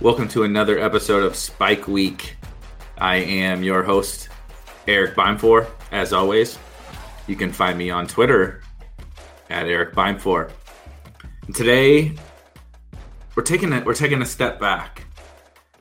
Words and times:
Welcome 0.00 0.28
to 0.28 0.44
another 0.44 0.78
episode 0.78 1.24
of 1.24 1.34
Spike 1.34 1.88
Week. 1.88 2.36
I 2.98 3.16
am 3.16 3.64
your 3.64 3.82
host, 3.82 4.28
Erik 4.86 5.16
Beimfohr. 5.16 5.66
As 5.90 6.12
always, 6.12 6.56
you 7.26 7.34
can 7.34 7.52
find 7.52 7.76
me 7.76 7.90
on 7.90 8.06
Twitter 8.06 8.62
at 9.50 9.66
Erik 9.66 9.94
Beimfohr. 9.94 10.52
And 11.46 11.54
today, 11.56 12.12
we're 13.34 13.42
taking 13.42 13.72
a, 13.72 13.80
we're 13.80 13.92
taking 13.92 14.22
a 14.22 14.24
step 14.24 14.60
back. 14.60 15.04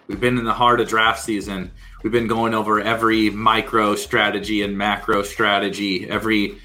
We've 0.08 0.20
been 0.20 0.40
in 0.40 0.46
the 0.46 0.54
heart 0.54 0.81
of 0.81 0.88
draft 0.88 1.20
season. 1.22 1.70
We've 2.02 2.12
been 2.12 2.28
going 2.28 2.56
over 2.56 2.81
every 2.81 3.30
micro 3.30 3.96
strategy 3.96 4.64
and 4.64 4.76
macro 4.76 5.22
strategy, 5.22 6.09
every 6.09 6.58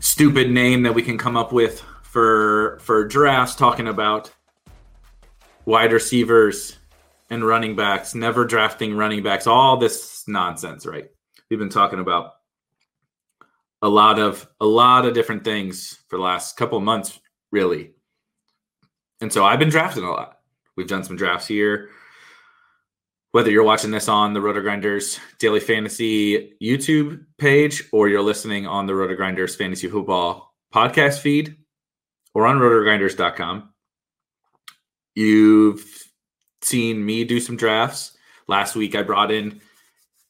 stupid 0.00 0.50
name 0.50 0.84
that 0.84 0.94
we 0.94 1.02
can 1.02 1.18
come 1.18 1.36
up 1.36 1.52
with 1.52 1.82
for 2.02 2.78
for 2.80 3.06
drafts, 3.06 3.56
talking 3.56 3.88
about 3.88 4.32
wide 5.64 5.92
receivers 5.92 6.76
and 7.30 7.46
running 7.46 7.74
backs, 7.76 8.14
never 8.14 8.44
drafting 8.44 8.96
running 8.96 9.22
backs, 9.22 9.46
all 9.46 9.76
this 9.76 10.24
nonsense, 10.26 10.86
right? 10.86 11.08
We've 11.48 11.58
been 11.58 11.68
talking 11.68 11.98
about 11.98 12.32
a 13.80 13.88
lot 13.88 14.18
of 14.18 14.46
a 14.60 14.66
lot 14.66 15.06
of 15.06 15.14
different 15.14 15.44
things 15.44 15.98
for 16.08 16.16
the 16.16 16.22
last 16.22 16.56
couple 16.56 16.78
months, 16.80 17.18
really. 17.50 17.92
And 19.20 19.32
so 19.32 19.44
I've 19.44 19.58
been 19.58 19.68
drafting 19.68 20.04
a 20.04 20.10
lot. 20.10 20.38
We've 20.76 20.88
done 20.88 21.04
some 21.04 21.16
drafts 21.16 21.46
here. 21.46 21.90
Whether 23.32 23.50
you're 23.50 23.64
watching 23.64 23.90
this 23.90 24.08
on 24.08 24.34
the 24.34 24.40
RotoGrinders 24.40 25.18
Daily 25.38 25.60
Fantasy 25.60 26.54
YouTube 26.62 27.24
page 27.38 27.84
or 27.92 28.08
you're 28.08 28.20
listening 28.20 28.66
on 28.66 28.86
the 28.86 28.92
RotoGrinders 28.92 29.56
Fantasy 29.56 29.88
Football 29.88 30.54
podcast 30.74 31.20
feed 31.20 31.56
or 32.34 32.46
on 32.46 32.58
rotogrinders.com, 32.58 33.71
You've 35.14 35.84
seen 36.62 37.04
me 37.04 37.24
do 37.24 37.40
some 37.40 37.56
drafts. 37.56 38.16
Last 38.48 38.74
week, 38.74 38.94
I 38.94 39.02
brought 39.02 39.30
in 39.30 39.60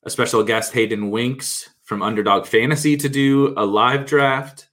a 0.03 0.11
special 0.11 0.43
guest, 0.43 0.73
Hayden 0.73 1.11
Winks 1.11 1.71
from 1.83 2.03
Underdog 2.03 2.47
Fantasy, 2.47 2.97
to 2.97 3.09
do 3.09 3.55
a 3.57 3.65
live 3.65 4.07
draft. 4.07 4.69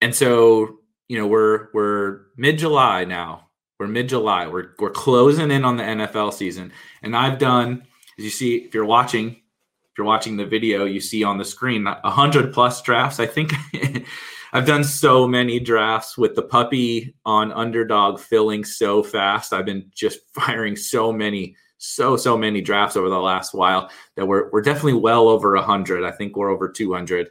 And 0.00 0.14
so, 0.14 0.78
you 1.08 1.18
know, 1.18 1.26
we're 1.26 1.68
we're 1.72 2.22
mid 2.36 2.58
July 2.58 3.04
now. 3.04 3.48
We're 3.78 3.86
mid 3.88 4.08
July. 4.08 4.46
We're 4.46 4.70
we're 4.78 4.90
closing 4.90 5.50
in 5.50 5.64
on 5.64 5.76
the 5.76 5.84
NFL 5.84 6.32
season, 6.32 6.72
and 7.02 7.16
I've 7.16 7.38
done, 7.38 7.84
as 8.18 8.24
you 8.24 8.30
see, 8.30 8.56
if 8.56 8.74
you're 8.74 8.84
watching, 8.84 9.30
if 9.30 9.98
you're 9.98 10.06
watching 10.06 10.36
the 10.36 10.46
video, 10.46 10.84
you 10.84 11.00
see 11.00 11.24
on 11.24 11.38
the 11.38 11.44
screen 11.44 11.86
a 11.86 12.10
hundred 12.10 12.52
plus 12.52 12.82
drafts. 12.82 13.20
I 13.20 13.26
think 13.26 13.52
I've 14.52 14.66
done 14.66 14.84
so 14.84 15.28
many 15.28 15.60
drafts 15.60 16.16
with 16.16 16.34
the 16.34 16.42
puppy 16.42 17.14
on 17.24 17.52
underdog 17.52 18.18
filling 18.18 18.64
so 18.64 19.02
fast. 19.02 19.52
I've 19.52 19.66
been 19.66 19.90
just 19.94 20.20
firing 20.34 20.76
so 20.76 21.12
many, 21.12 21.56
so 21.78 22.16
so 22.16 22.36
many 22.36 22.60
drafts 22.60 22.96
over 22.96 23.08
the 23.08 23.20
last 23.20 23.54
while 23.54 23.90
that 24.16 24.26
we're 24.26 24.50
we're 24.50 24.62
definitely 24.62 24.94
well 24.94 25.28
over 25.28 25.54
hundred. 25.56 26.04
I 26.04 26.10
think 26.10 26.36
we're 26.36 26.50
over 26.50 26.68
two 26.68 26.92
hundred 26.92 27.28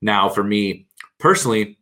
now 0.00 0.28
for 0.28 0.42
me 0.42 0.86
personally. 1.18 1.78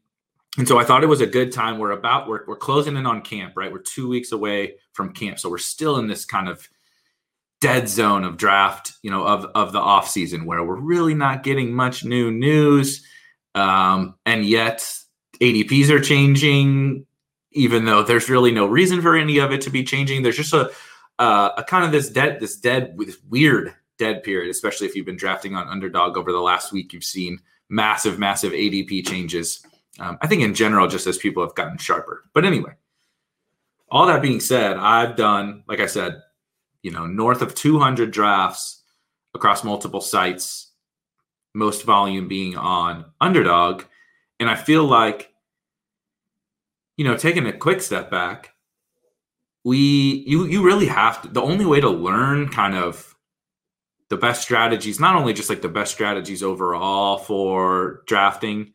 And 0.57 0.67
so 0.67 0.79
I 0.79 0.85
thought 0.85 1.05
it 1.05 1.09
was 1.09 1.21
a 1.21 1.27
good 1.27 1.53
time. 1.53 1.79
We're 1.79 1.93
about 1.93 2.29
we're 2.29 2.45
we're 2.47 2.57
closing 2.57 2.97
in 2.97 3.07
on 3.07 3.23
camp, 3.23 3.55
right? 3.57 3.73
We're 3.73 3.79
two 3.79 4.09
weeks 4.09 4.33
away 4.33 4.75
from 4.93 5.13
camp, 5.13 5.39
so 5.39 5.51
we're 5.51 5.59
still 5.59 5.99
in 5.99 6.09
this 6.09 6.25
kind 6.25 6.49
of 6.49 6.69
dead 7.61 7.89
zone 7.89 8.25
of 8.25 8.37
draft, 8.37 8.93
you 9.03 9.11
know, 9.11 9.25
of 9.25 9.47
of 9.55 9.73
the 9.73 9.81
off 9.81 10.09
season 10.09 10.45
where 10.45 10.63
we're 10.63 10.81
really 10.81 11.15
not 11.15 11.43
getting 11.43 11.73
much 11.73 12.05
new 12.05 12.31
news 12.31 13.05
um, 13.59 14.15
and 14.25 14.45
yet 14.45 14.79
ADPs 15.41 15.91
are 15.91 16.01
changing, 16.01 17.07
even 17.53 17.85
though 17.85 18.03
there's 18.03 18.31
really 18.31 18.53
no 18.53 18.67
reason 18.67 19.03
for 19.03 19.17
any 19.17 19.39
of 19.39 19.53
it 19.53 19.61
to 19.63 19.71
be 19.71 19.83
changing. 19.83 20.23
There's 20.23 20.37
just 20.37 20.53
a, 20.53 20.71
uh, 21.19 21.51
a 21.57 21.65
kind 21.65 21.85
of 21.85 21.93
this 21.93 22.09
dead, 22.09 22.41
this 22.41 22.57
dead, 22.57 22.97
this 22.97 23.19
weird 23.29 23.75
dead 23.99 24.23
period, 24.23 24.51
especially 24.51 24.87
if 24.87 24.95
you've 24.95 25.07
been 25.07 25.17
drafting 25.17 25.57
on 25.57 25.69
underdog 25.69 26.17
over 26.17 26.31
the 26.33 26.39
last 26.39 26.73
week. 26.73 26.93
You've 26.93 27.05
seen 27.05 27.41
massive, 27.69 28.19
massive 28.19 28.53
ADP 28.53 29.07
changes. 29.07 29.61
Um, 29.99 30.19
I 30.21 30.29
think 30.29 30.43
in 30.43 30.55
general, 30.55 30.87
just 30.87 31.07
as 31.07 31.19
people 31.19 31.43
have 31.43 31.57
gotten 31.57 31.79
sharper. 31.79 32.25
But 32.33 32.45
anyway, 32.45 32.75
all 33.91 34.07
that 34.07 34.23
being 34.23 34.41
said, 34.41 34.77
I've 34.77 35.17
done, 35.17 35.65
like 35.67 35.81
I 35.81 35.87
said, 35.87 36.21
you 36.83 36.93
know, 36.93 37.07
north 37.07 37.43
of 37.43 37.57
200 37.57 38.13
drafts 38.13 38.83
across 39.35 39.65
multiple 39.65 40.01
sites 40.01 40.68
most 41.59 41.83
volume 41.83 42.29
being 42.29 42.57
on 42.57 43.05
underdog. 43.21 43.83
And 44.41 44.49
I 44.49 44.55
feel 44.55 44.85
like, 44.85 45.33
you 46.97 47.05
know, 47.05 47.17
taking 47.17 47.47
a 47.47 47.53
quick 47.53 47.83
step 47.83 48.11
back, 48.11 48.55
we 49.65 50.25
you 50.27 50.47
you 50.47 50.65
really 50.65 50.87
have 50.87 51.21
to 51.23 51.29
the 51.29 51.43
only 51.43 51.67
way 51.67 51.81
to 51.81 51.91
learn 51.91 52.49
kind 52.49 52.77
of 52.77 53.17
the 54.09 54.17
best 54.17 54.41
strategies, 54.41 55.01
not 55.01 55.17
only 55.17 55.33
just 55.35 55.51
like 55.51 55.61
the 55.61 55.69
best 55.69 55.93
strategies 55.93 56.43
overall 56.43 57.19
for 57.19 58.03
drafting 58.07 58.73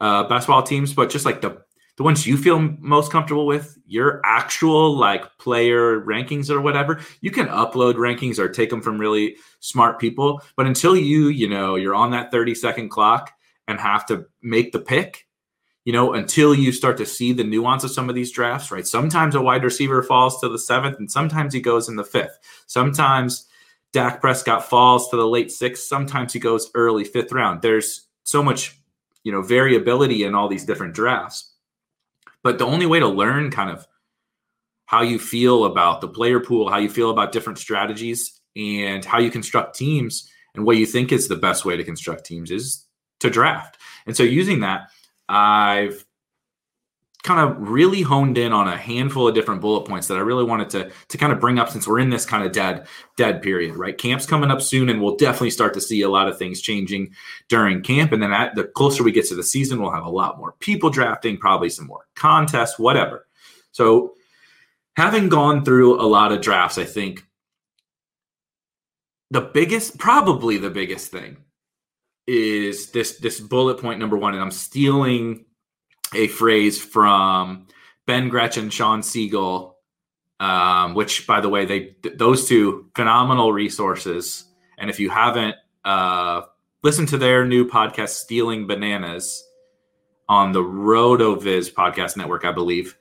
uh 0.00 0.24
best 0.28 0.46
ball 0.46 0.62
teams, 0.62 0.92
but 0.92 1.10
just 1.10 1.24
like 1.24 1.40
the 1.40 1.62
the 1.98 2.04
ones 2.04 2.28
you 2.28 2.36
feel 2.36 2.60
most 2.78 3.10
comfortable 3.10 3.44
with, 3.44 3.76
your 3.84 4.20
actual 4.24 4.96
like 4.96 5.36
player 5.38 6.00
rankings 6.00 6.48
or 6.48 6.60
whatever, 6.60 7.00
you 7.20 7.32
can 7.32 7.48
upload 7.48 7.94
rankings 7.94 8.38
or 8.38 8.48
take 8.48 8.70
them 8.70 8.80
from 8.80 9.00
really 9.00 9.34
smart 9.58 9.98
people. 9.98 10.40
But 10.56 10.66
until 10.66 10.96
you, 10.96 11.26
you 11.26 11.48
know, 11.48 11.74
you're 11.74 11.96
on 11.96 12.12
that 12.12 12.30
30 12.30 12.54
second 12.54 12.90
clock 12.90 13.32
and 13.66 13.80
have 13.80 14.06
to 14.06 14.26
make 14.40 14.70
the 14.70 14.78
pick, 14.78 15.26
you 15.84 15.92
know, 15.92 16.14
until 16.14 16.54
you 16.54 16.70
start 16.70 16.98
to 16.98 17.06
see 17.06 17.32
the 17.32 17.42
nuance 17.42 17.82
of 17.82 17.90
some 17.90 18.08
of 18.08 18.14
these 18.14 18.30
drafts, 18.30 18.70
right? 18.70 18.86
Sometimes 18.86 19.34
a 19.34 19.42
wide 19.42 19.64
receiver 19.64 20.00
falls 20.04 20.40
to 20.40 20.48
the 20.48 20.58
seventh 20.58 21.00
and 21.00 21.10
sometimes 21.10 21.52
he 21.52 21.60
goes 21.60 21.88
in 21.88 21.96
the 21.96 22.04
fifth. 22.04 22.38
Sometimes 22.68 23.48
Dak 23.92 24.20
Prescott 24.20 24.64
falls 24.64 25.08
to 25.08 25.16
the 25.16 25.26
late 25.26 25.50
sixth. 25.50 25.82
Sometimes 25.82 26.32
he 26.32 26.38
goes 26.38 26.70
early 26.76 27.02
fifth 27.02 27.32
round. 27.32 27.60
There's 27.60 28.06
so 28.22 28.40
much, 28.40 28.78
you 29.24 29.32
know, 29.32 29.42
variability 29.42 30.22
in 30.22 30.36
all 30.36 30.46
these 30.46 30.64
different 30.64 30.94
drafts. 30.94 31.54
But 32.42 32.58
the 32.58 32.66
only 32.66 32.86
way 32.86 33.00
to 33.00 33.08
learn 33.08 33.50
kind 33.50 33.70
of 33.70 33.86
how 34.86 35.02
you 35.02 35.18
feel 35.18 35.64
about 35.64 36.00
the 36.00 36.08
player 36.08 36.40
pool, 36.40 36.70
how 36.70 36.78
you 36.78 36.88
feel 36.88 37.10
about 37.10 37.32
different 37.32 37.58
strategies, 37.58 38.40
and 38.56 39.04
how 39.04 39.18
you 39.18 39.30
construct 39.30 39.76
teams, 39.76 40.30
and 40.54 40.64
what 40.64 40.76
you 40.76 40.86
think 40.86 41.12
is 41.12 41.28
the 41.28 41.36
best 41.36 41.64
way 41.64 41.76
to 41.76 41.84
construct 41.84 42.24
teams 42.24 42.50
is 42.50 42.86
to 43.20 43.28
draft. 43.28 43.76
And 44.06 44.16
so 44.16 44.22
using 44.22 44.60
that, 44.60 44.88
I've 45.28 46.04
kind 47.24 47.40
of 47.40 47.68
really 47.68 48.02
honed 48.02 48.38
in 48.38 48.52
on 48.52 48.68
a 48.68 48.76
handful 48.76 49.26
of 49.26 49.34
different 49.34 49.60
bullet 49.60 49.86
points 49.86 50.06
that 50.06 50.16
I 50.16 50.20
really 50.20 50.44
wanted 50.44 50.70
to 50.70 50.90
to 51.08 51.18
kind 51.18 51.32
of 51.32 51.40
bring 51.40 51.58
up 51.58 51.68
since 51.68 51.86
we're 51.86 51.98
in 51.98 52.10
this 52.10 52.24
kind 52.24 52.44
of 52.44 52.52
dead 52.52 52.86
dead 53.16 53.42
period, 53.42 53.76
right? 53.76 53.98
Camp's 53.98 54.26
coming 54.26 54.50
up 54.50 54.62
soon, 54.62 54.88
and 54.88 55.02
we'll 55.02 55.16
definitely 55.16 55.50
start 55.50 55.74
to 55.74 55.80
see 55.80 56.02
a 56.02 56.08
lot 56.08 56.28
of 56.28 56.38
things 56.38 56.60
changing 56.60 57.10
during 57.48 57.82
camp. 57.82 58.12
And 58.12 58.22
then 58.22 58.32
at 58.32 58.54
the 58.54 58.64
closer 58.64 59.02
we 59.02 59.12
get 59.12 59.26
to 59.26 59.34
the 59.34 59.42
season, 59.42 59.80
we'll 59.80 59.90
have 59.90 60.06
a 60.06 60.10
lot 60.10 60.38
more 60.38 60.54
people 60.60 60.90
drafting, 60.90 61.36
probably 61.36 61.70
some 61.70 61.86
more 61.86 62.06
contests, 62.14 62.78
whatever. 62.78 63.26
So, 63.72 64.14
having 64.96 65.28
gone 65.28 65.64
through 65.64 66.00
a 66.00 66.06
lot 66.06 66.32
of 66.32 66.40
drafts, 66.40 66.78
I 66.78 66.84
think 66.84 67.24
the 69.30 69.40
biggest, 69.40 69.98
probably 69.98 70.56
the 70.56 70.70
biggest 70.70 71.10
thing, 71.10 71.36
is 72.28 72.90
this 72.90 73.18
this 73.18 73.40
bullet 73.40 73.80
point 73.80 73.98
number 73.98 74.16
one, 74.16 74.34
and 74.34 74.42
I'm 74.42 74.50
stealing 74.50 75.46
a 76.14 76.28
phrase 76.28 76.82
from 76.82 77.66
Ben 78.06 78.28
Gretch 78.28 78.56
and, 78.56 78.72
Shawn 78.72 79.02
Siegele, 79.02 79.74
um, 80.40 80.94
which, 80.94 81.26
by 81.26 81.40
the 81.40 81.48
way, 81.48 81.64
they 81.64 81.96
those 82.16 82.48
two 82.48 82.90
phenomenal 82.94 83.52
resources. 83.52 84.44
And 84.78 84.88
if 84.88 85.00
you 85.00 85.10
haven't 85.10 85.56
uh, 85.84 86.42
listened 86.82 87.08
to 87.08 87.18
their 87.18 87.44
new 87.44 87.66
podcast, 87.68 88.10
"Stealing 88.10 88.66
Bananas," 88.66 89.44
on 90.28 90.52
the 90.52 90.62
RotoViz 90.62 91.72
podcast 91.72 92.16
network, 92.16 92.44
I 92.44 92.52
believe, 92.52 92.96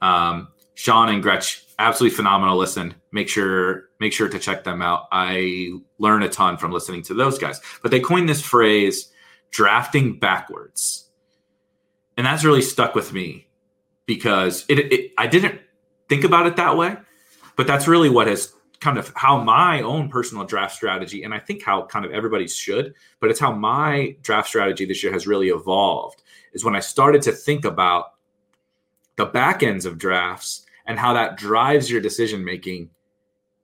um, 0.00 0.48
Shawn 0.74 1.08
and 1.08 1.22
Gretch, 1.22 1.64
absolutely 1.78 2.16
phenomenal. 2.16 2.56
Listen, 2.56 2.94
make 3.12 3.28
sure 3.28 3.90
make 4.00 4.12
sure 4.12 4.28
to 4.28 4.38
check 4.38 4.64
them 4.64 4.80
out. 4.80 5.08
I 5.12 5.72
learn 5.98 6.22
a 6.22 6.28
ton 6.28 6.56
from 6.56 6.72
listening 6.72 7.02
to 7.02 7.14
those 7.14 7.38
guys. 7.38 7.60
But 7.82 7.90
they 7.90 8.00
coined 8.00 8.28
this 8.28 8.42
phrase, 8.42 9.12
"drafting 9.50 10.18
backwards." 10.18 11.07
And 12.18 12.26
that's 12.26 12.44
really 12.44 12.62
stuck 12.62 12.94
with 12.94 13.12
me 13.12 13.46
because 14.04 14.66
it, 14.68 14.78
it 14.92 15.12
I 15.16 15.28
didn't 15.28 15.60
think 16.08 16.24
about 16.24 16.46
it 16.46 16.56
that 16.56 16.76
way, 16.76 16.96
but 17.56 17.66
that's 17.66 17.86
really 17.86 18.10
what 18.10 18.26
has 18.26 18.52
kind 18.80 18.98
of 18.98 19.12
how 19.16 19.42
my 19.42 19.80
own 19.82 20.08
personal 20.08 20.44
draft 20.44 20.74
strategy 20.74 21.22
and 21.22 21.32
I 21.32 21.38
think 21.38 21.62
how 21.62 21.86
kind 21.86 22.04
of 22.04 22.12
everybody 22.12 22.46
should, 22.48 22.94
but 23.20 23.30
it's 23.30 23.40
how 23.40 23.52
my 23.52 24.16
draft 24.22 24.48
strategy 24.48 24.84
this 24.84 25.02
year 25.02 25.12
has 25.12 25.26
really 25.26 25.48
evolved 25.48 26.22
is 26.52 26.64
when 26.64 26.76
I 26.76 26.80
started 26.80 27.22
to 27.22 27.32
think 27.32 27.64
about 27.64 28.14
the 29.16 29.26
back 29.26 29.62
ends 29.62 29.86
of 29.86 29.96
drafts 29.96 30.66
and 30.86 30.98
how 30.98 31.12
that 31.12 31.36
drives 31.36 31.90
your 31.90 32.00
decision 32.00 32.44
making, 32.44 32.90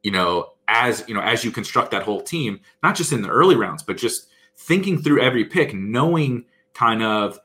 you 0.02 0.12
know, 0.12 0.52
as 0.68 1.04
you 1.08 1.14
know, 1.14 1.20
as 1.20 1.44
you 1.44 1.50
construct 1.50 1.90
that 1.90 2.02
whole 2.04 2.20
team, 2.20 2.60
not 2.84 2.94
just 2.94 3.12
in 3.12 3.22
the 3.22 3.28
early 3.28 3.56
rounds, 3.56 3.82
but 3.82 3.96
just 3.96 4.28
thinking 4.56 5.02
through 5.02 5.20
every 5.20 5.44
pick, 5.44 5.74
knowing 5.74 6.44
kind 6.72 7.02
of 7.02 7.38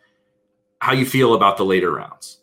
how 0.80 0.94
you 0.94 1.06
feel 1.06 1.34
about 1.34 1.58
the 1.58 1.66
later 1.66 1.92
rounds. 1.92 2.40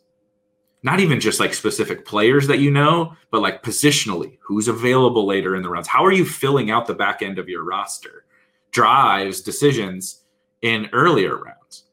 Not 0.83 1.01
even 1.01 1.19
just 1.19 1.41
like 1.41 1.53
specific 1.53 2.05
players 2.05 2.47
that 2.47 2.61
you 2.61 2.71
know, 2.71 3.17
but 3.31 3.43
like 3.43 3.63
positionally, 3.63 4.39
who's 4.41 4.69
available 4.69 5.27
later 5.27 5.57
in 5.57 5.63
the 5.63 5.69
rounds. 5.69 5.89
How 5.89 6.05
are 6.05 6.13
you 6.13 6.25
filling 6.25 6.71
out 6.71 6.87
the 6.87 6.95
back 6.95 7.23
end 7.23 7.39
of 7.39 7.49
your 7.49 7.65
roster? 7.65 8.25
Drives 8.71 9.41
decisions 9.41 10.23
in 10.63 10.89
earlier 10.93 11.37
rounds. 11.37 11.85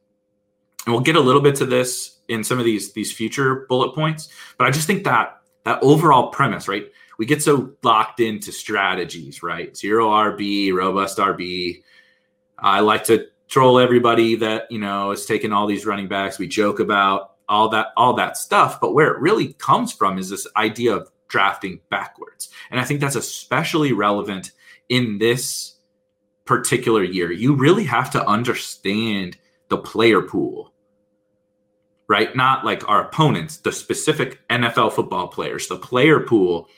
And 0.85 0.93
we'll 0.93 1.03
get 1.03 1.15
a 1.15 1.21
little 1.21 1.41
bit 1.41 1.55
to 1.55 1.65
this 1.65 2.19
in 2.27 2.43
some 2.43 2.59
of 2.59 2.65
these 2.65 2.93
these 2.93 3.11
future 3.11 3.65
bullet 3.67 3.95
points, 3.95 4.29
but 4.57 4.67
I 4.67 4.71
just 4.71 4.87
think 4.87 5.03
that 5.05 5.41
that 5.65 5.81
overall 5.81 6.29
premise, 6.29 6.67
right? 6.67 6.91
We 7.17 7.25
get 7.25 7.41
so 7.41 7.71
locked 7.83 8.19
into 8.19 8.51
strategies, 8.51 9.43
right? 9.43 9.75
Zero 9.75 10.09
RB, 10.09 10.73
robust 10.73 11.19
RB. 11.19 11.83
I 12.59 12.79
like 12.79 13.03
to 13.05 13.27
troll 13.53 13.77
everybody 13.77 14.33
that 14.33 14.65
you 14.71 14.79
know 14.79 15.11
is 15.11 15.27
taking 15.27 15.53
all 15.53 15.67
these 15.67 15.85
running 15.85 16.07
backs. 16.07 16.39
We 16.39 16.47
joke 16.47 16.79
about 16.79 17.35
all 17.47 17.69
that 17.69 17.89
all 17.95 18.15
that 18.15 18.35
stuff, 18.35 18.81
but 18.81 18.95
where 18.95 19.13
it 19.13 19.19
really 19.19 19.53
comes 19.53 19.93
from 19.93 20.17
is 20.17 20.31
this 20.31 20.47
idea 20.57 20.95
of 20.95 21.11
drafting 21.27 21.79
backwards, 21.91 22.49
and 22.71 22.79
I 22.79 22.83
think 22.83 22.99
that's 22.99 23.15
especially 23.15 23.93
relevant 23.93 24.51
in 24.89 25.19
this 25.19 25.75
particular 26.45 27.03
year. 27.03 27.31
You 27.31 27.53
really 27.53 27.83
have 27.83 28.09
to 28.11 28.25
understand 28.25 29.37
the 29.69 29.77
player 29.77 30.23
pool, 30.23 30.73
right? 32.09 32.35
Not 32.35 32.65
like 32.65 32.89
our 32.89 33.05
opponents, 33.05 33.57
the 33.57 33.71
specific 33.71 34.39
NFL 34.49 34.93
football 34.93 35.27
players, 35.27 35.67
the 35.67 35.77
player 35.77 36.19
pool 36.21 36.69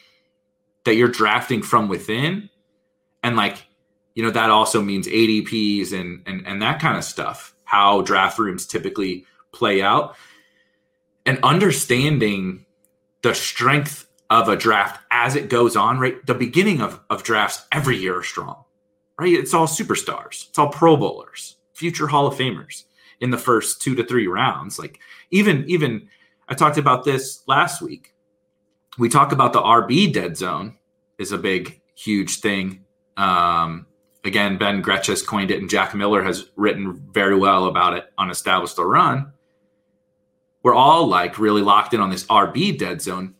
that 0.83 0.95
you're 0.95 1.07
drafting 1.07 1.61
from 1.61 1.87
within, 1.87 2.49
and 3.23 3.37
like 3.37 3.64
you 4.15 4.23
know 4.23 4.31
that 4.31 4.49
also 4.49 4.81
means 4.81 5.07
ADPs 5.07 5.93
and 5.93 6.23
and 6.25 6.47
and 6.47 6.61
that 6.61 6.79
kind 6.79 6.97
of 6.97 7.03
stuff. 7.03 7.53
How 7.65 8.01
draft 8.01 8.39
rooms 8.39 8.65
typically 8.65 9.25
play 9.51 9.81
out, 9.81 10.15
and 11.25 11.37
understanding 11.43 12.65
the 13.21 13.35
strength 13.35 14.07
of 14.29 14.49
a 14.49 14.55
draft 14.55 15.03
as 15.11 15.35
it 15.35 15.49
goes 15.49 15.75
on. 15.75 15.99
Right, 15.99 16.25
the 16.25 16.33
beginning 16.33 16.81
of 16.81 16.99
of 17.09 17.23
drafts 17.23 17.65
every 17.71 17.97
year 17.97 18.17
are 18.19 18.23
strong. 18.23 18.63
Right, 19.19 19.33
it's 19.33 19.53
all 19.53 19.67
superstars. 19.67 20.49
It's 20.49 20.57
all 20.57 20.69
Pro 20.69 20.97
Bowlers, 20.97 21.57
future 21.73 22.07
Hall 22.07 22.27
of 22.27 22.35
Famers 22.35 22.83
in 23.19 23.29
the 23.29 23.37
first 23.37 23.81
two 23.81 23.95
to 23.95 24.03
three 24.05 24.27
rounds. 24.27 24.79
Like 24.79 24.99
even 25.29 25.65
even 25.67 26.07
I 26.47 26.53
talked 26.53 26.77
about 26.77 27.03
this 27.03 27.43
last 27.47 27.81
week. 27.81 28.13
We 28.97 29.09
talk 29.09 29.33
about 29.33 29.51
the 29.51 29.61
RB 29.61 30.13
dead 30.13 30.37
zone 30.37 30.77
is 31.17 31.33
a 31.33 31.37
big 31.37 31.81
huge 31.95 32.39
thing. 32.39 32.85
Um, 33.17 33.87
again, 34.25 34.57
Ben 34.57 34.81
Gretch 34.81 35.07
has 35.07 35.21
coined 35.21 35.51
it, 35.51 35.59
and 35.59 35.69
Jack 35.69 35.93
Miller 35.93 36.23
has 36.23 36.49
written 36.55 36.93
very 37.11 37.37
well 37.37 37.65
about 37.65 37.93
it 37.95 38.05
on 38.17 38.29
Establish 38.29 38.73
the 38.73 38.85
Run. 38.85 39.31
We're 40.63 40.73
all 40.73 41.07
like 41.07 41.37
really 41.37 41.61
locked 41.61 41.93
in 41.93 41.99
on 41.99 42.09
this 42.09 42.25
RB 42.25 42.77
dead 42.77 43.01
zone, 43.01 43.35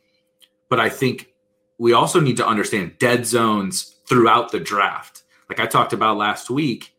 but 0.69 0.79
I 0.79 0.89
think 0.89 1.33
we 1.77 1.93
also 1.93 2.19
need 2.19 2.37
to 2.37 2.47
understand 2.47 2.99
dead 2.99 3.25
zones 3.25 3.95
throughout 4.07 4.51
the 4.51 4.59
draft. 4.59 5.23
Like 5.49 5.59
I 5.59 5.65
talked 5.65 5.93
about 5.93 6.17
last 6.17 6.49
week, 6.49 6.95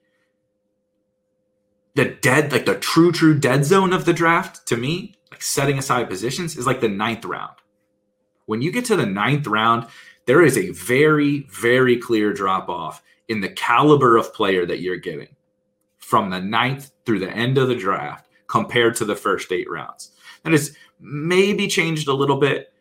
the 1.94 2.06
dead, 2.06 2.52
like 2.52 2.66
the 2.66 2.74
true, 2.74 3.12
true 3.12 3.38
dead 3.38 3.64
zone 3.64 3.92
of 3.92 4.04
the 4.04 4.12
draft 4.12 4.66
to 4.68 4.76
me, 4.76 5.14
like 5.30 5.42
setting 5.42 5.78
aside 5.78 6.08
positions, 6.08 6.56
is 6.56 6.66
like 6.66 6.80
the 6.80 6.88
ninth 6.88 7.24
round. 7.24 7.54
When 8.46 8.62
you 8.62 8.70
get 8.70 8.84
to 8.86 8.96
the 8.96 9.06
ninth 9.06 9.46
round, 9.46 9.86
there 10.26 10.42
is 10.42 10.58
a 10.58 10.70
very, 10.70 11.46
very 11.50 11.96
clear 11.96 12.32
drop 12.32 12.68
off 12.68 13.02
in 13.28 13.40
the 13.40 13.48
caliber 13.48 14.16
of 14.16 14.32
player 14.34 14.66
that 14.66 14.80
you're 14.80 14.96
getting 14.96 15.28
from 15.98 16.30
the 16.30 16.40
ninth 16.40 16.92
through 17.04 17.18
the 17.18 17.30
end 17.30 17.58
of 17.58 17.68
the 17.68 17.74
draft 17.74 18.28
compared 18.46 18.94
to 18.96 19.04
the 19.04 19.16
first 19.16 19.50
eight 19.52 19.68
rounds. 19.68 20.12
That 20.44 20.52
has 20.52 20.76
maybe 21.00 21.66
changed 21.66 22.08
a 22.08 22.12
little 22.12 22.38
bit 22.38 22.72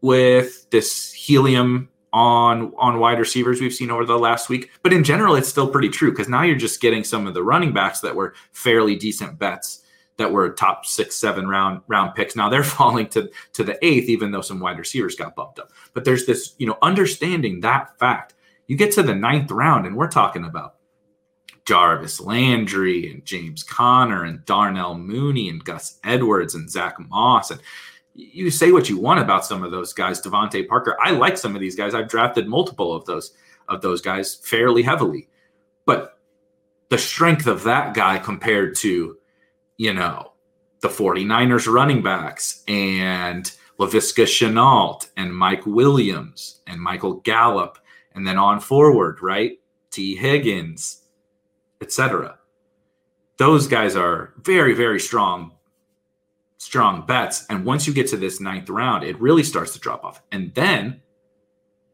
with 0.00 0.70
this 0.70 1.12
helium 1.12 1.88
on 2.12 2.72
on 2.78 3.00
wide 3.00 3.18
receivers 3.18 3.60
we've 3.60 3.74
seen 3.74 3.90
over 3.90 4.04
the 4.04 4.18
last 4.18 4.48
week, 4.48 4.70
but 4.82 4.92
in 4.92 5.04
general, 5.04 5.34
it's 5.34 5.48
still 5.48 5.68
pretty 5.68 5.88
true 5.88 6.10
because 6.10 6.28
now 6.28 6.42
you're 6.42 6.56
just 6.56 6.80
getting 6.80 7.04
some 7.04 7.26
of 7.26 7.34
the 7.34 7.42
running 7.42 7.72
backs 7.72 8.00
that 8.00 8.14
were 8.14 8.34
fairly 8.52 8.96
decent 8.96 9.38
bets 9.38 9.82
that 10.16 10.30
were 10.30 10.50
top 10.50 10.84
six, 10.84 11.16
seven 11.16 11.48
round 11.48 11.80
round 11.88 12.14
picks. 12.14 12.36
Now 12.36 12.48
they're 12.48 12.64
falling 12.78 13.08
to 13.08 13.30
to 13.54 13.64
the 13.64 13.84
eighth, 13.84 14.08
even 14.08 14.30
though 14.30 14.40
some 14.40 14.60
wide 14.60 14.78
receivers 14.78 15.16
got 15.16 15.34
bumped 15.34 15.58
up. 15.58 15.72
But 15.94 16.04
there's 16.04 16.26
this, 16.26 16.54
you 16.58 16.66
know, 16.66 16.78
understanding 16.82 17.60
that 17.60 17.98
fact 17.98 18.34
you 18.68 18.76
get 18.76 18.92
to 18.92 19.02
the 19.02 19.14
ninth 19.14 19.50
round, 19.50 19.86
and 19.86 19.96
we're 19.96 20.08
talking 20.08 20.44
about 20.44 20.76
Jarvis 21.64 22.20
Landry 22.20 23.10
and 23.10 23.24
James 23.24 23.62
Conner 23.62 24.24
and 24.24 24.44
Darnell 24.44 24.96
Mooney 24.96 25.48
and 25.48 25.64
Gus 25.64 25.98
Edwards 26.04 26.54
and 26.54 26.70
Zach 26.70 26.96
Moss. 26.98 27.50
And 27.50 27.60
you 28.14 28.50
say 28.50 28.70
what 28.70 28.88
you 28.88 28.98
want 28.98 29.20
about 29.20 29.44
some 29.44 29.62
of 29.62 29.70
those 29.70 29.92
guys, 29.92 30.20
DeVante 30.22 30.68
Parker. 30.68 30.96
I 31.02 31.10
like 31.10 31.36
some 31.36 31.54
of 31.54 31.60
these 31.60 31.76
guys. 31.76 31.94
I've 31.94 32.08
drafted 32.08 32.46
multiple 32.46 32.94
of 32.94 33.04
those 33.04 33.32
of 33.68 33.82
those 33.82 34.00
guys 34.00 34.36
fairly 34.36 34.82
heavily. 34.82 35.28
But 35.84 36.18
the 36.88 36.98
strength 36.98 37.46
of 37.46 37.64
that 37.64 37.94
guy 37.94 38.18
compared 38.18 38.76
to, 38.76 39.18
you 39.76 39.92
know, 39.92 40.32
the 40.80 40.88
49ers 40.88 41.70
running 41.70 42.02
backs 42.02 42.62
and 42.66 43.50
Laviska 43.78 44.24
Shenault 44.24 45.08
and 45.16 45.34
Mike 45.34 45.66
Williams 45.66 46.60
and 46.66 46.80
Michael 46.80 47.14
Gallup 47.14 47.78
and 48.18 48.26
then 48.26 48.36
on 48.36 48.58
forward, 48.58 49.22
right? 49.22 49.60
Tee 49.92 50.16
Higgins, 50.16 51.04
etc. 51.80 52.36
Those 53.36 53.68
guys 53.68 53.94
are 53.94 54.34
very, 54.42 54.74
very 54.74 54.98
strong, 54.98 55.52
strong 56.56 57.06
bets. 57.06 57.46
And 57.48 57.64
once 57.64 57.86
you 57.86 57.94
get 57.94 58.08
to 58.08 58.16
this 58.16 58.40
ninth 58.40 58.68
round, 58.68 59.04
it 59.04 59.18
really 59.20 59.44
starts 59.44 59.72
to 59.74 59.78
drop 59.78 60.04
off. 60.04 60.20
And 60.32 60.52
then 60.54 61.00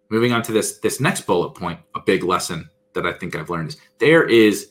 moving 0.08 0.32
on 0.32 0.42
to 0.44 0.52
this 0.52 0.78
this 0.78 0.98
next 0.98 1.26
bullet 1.26 1.50
point, 1.50 1.78
a 1.94 2.00
big 2.00 2.24
lesson 2.24 2.70
that 2.94 3.04
I 3.04 3.12
think 3.12 3.36
I've 3.36 3.50
learned 3.50 3.68
is 3.68 3.76
there 3.98 4.26
is 4.26 4.70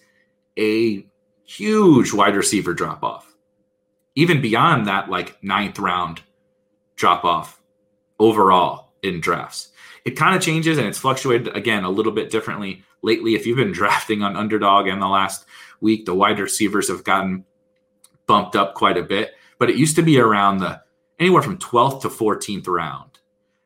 a 0.57 1.05
huge 1.45 2.13
wide 2.13 2.35
receiver 2.35 2.73
drop 2.73 3.03
off. 3.03 3.31
Even 4.15 4.41
beyond 4.41 4.87
that, 4.87 5.07
like 5.07 5.41
ninth 5.43 5.77
round 5.77 6.21
drop 6.95 7.23
off 7.23 7.61
overall 8.19 8.93
in 9.03 9.19
drafts 9.21 9.72
it 10.05 10.11
kind 10.11 10.35
of 10.35 10.41
changes 10.41 10.77
and 10.77 10.87
it's 10.87 10.97
fluctuated 10.97 11.55
again 11.55 11.83
a 11.83 11.89
little 11.89 12.11
bit 12.11 12.29
differently 12.29 12.83
lately. 13.01 13.35
If 13.35 13.45
you've 13.45 13.57
been 13.57 13.71
drafting 13.73 14.21
on 14.23 14.35
underdog 14.35 14.87
in 14.87 14.99
the 14.99 15.07
last 15.07 15.45
week, 15.81 16.05
the 16.05 16.13
wide 16.13 16.39
receivers 16.39 16.87
have 16.89 17.03
gotten 17.03 17.45
bumped 18.27 18.55
up 18.55 18.73
quite 18.73 18.97
a 18.97 19.03
bit. 19.03 19.33
But 19.59 19.69
it 19.69 19.77
used 19.77 19.95
to 19.95 20.01
be 20.01 20.19
around 20.19 20.57
the 20.57 20.81
anywhere 21.19 21.41
from 21.41 21.57
12th 21.57 22.01
to 22.01 22.09
14th 22.09 22.67
round. 22.67 23.19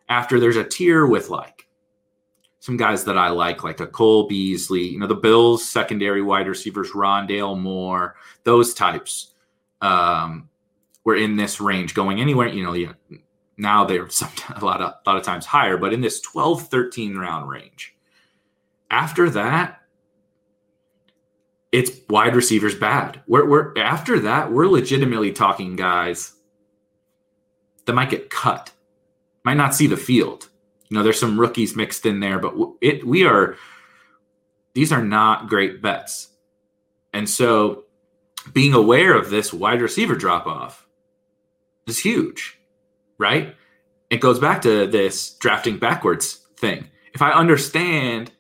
After 0.09 0.39
there's 0.39 0.55
a 0.55 0.63
tier 0.63 1.05
with 1.05 1.29
like 1.29 1.67
some 2.59 2.77
guys 2.77 3.03
that 3.05 3.17
I 3.17 3.29
like, 3.29 3.63
like 3.63 3.79
a 3.79 3.87
Cole 3.87 4.27
Beasley, 4.27 4.87
you 4.89 4.99
know, 4.99 5.07
the 5.07 5.15
Bills 5.15 5.67
secondary 5.67 6.21
wide 6.21 6.47
receivers, 6.47 6.91
Rondale 6.91 7.59
Moore, 7.59 8.15
those 8.43 8.73
types 8.73 9.33
um, 9.81 10.49
were 11.03 11.15
in 11.15 11.35
this 11.35 11.59
range 11.59 11.93
going 11.93 12.19
anywhere, 12.19 12.47
you 12.47 12.63
know, 12.63 12.93
now 13.57 13.85
they're 13.85 14.07
a 14.55 14.65
lot 14.65 14.81
of 14.81 14.93
a 14.93 15.09
lot 15.09 15.17
of 15.17 15.23
times 15.23 15.45
higher, 15.45 15.77
but 15.77 15.93
in 15.93 16.01
this 16.01 16.21
12, 16.21 16.69
13 16.69 17.17
round 17.17 17.49
range. 17.49 17.95
After 18.89 19.29
that, 19.31 19.81
it's 21.71 21.91
wide 22.09 22.35
receivers 22.35 22.75
bad. 22.75 23.21
We're, 23.27 23.45
we're 23.47 23.77
after 23.77 24.19
that, 24.21 24.51
we're 24.51 24.67
legitimately 24.67 25.33
talking 25.33 25.75
guys 25.75 26.33
that 27.85 27.93
might 27.93 28.09
get 28.09 28.29
cut, 28.29 28.71
might 29.43 29.57
not 29.57 29.75
see 29.75 29.87
the 29.87 29.97
field. 29.97 30.49
You 30.89 30.97
know, 30.97 31.03
there's 31.03 31.19
some 31.19 31.39
rookies 31.39 31.75
mixed 31.75 32.05
in 32.05 32.19
there, 32.19 32.39
but 32.39 32.53
it 32.81 33.05
we 33.05 33.25
are 33.25 33.57
these 34.73 34.91
are 34.91 35.03
not 35.03 35.49
great 35.49 35.81
bets. 35.81 36.29
And 37.13 37.29
so 37.29 37.85
being 38.53 38.73
aware 38.73 39.15
of 39.15 39.29
this 39.29 39.51
wide 39.51 39.81
receiver 39.81 40.15
drop 40.15 40.45
off 40.45 40.87
is 41.87 41.99
huge, 41.99 42.56
right? 43.17 43.55
It 44.09 44.21
goes 44.21 44.39
back 44.39 44.61
to 44.61 44.87
this 44.87 45.31
drafting 45.35 45.77
backwards 45.77 46.45
thing. 46.57 46.89
If 47.13 47.21
I 47.21 47.31
understand 47.31 48.31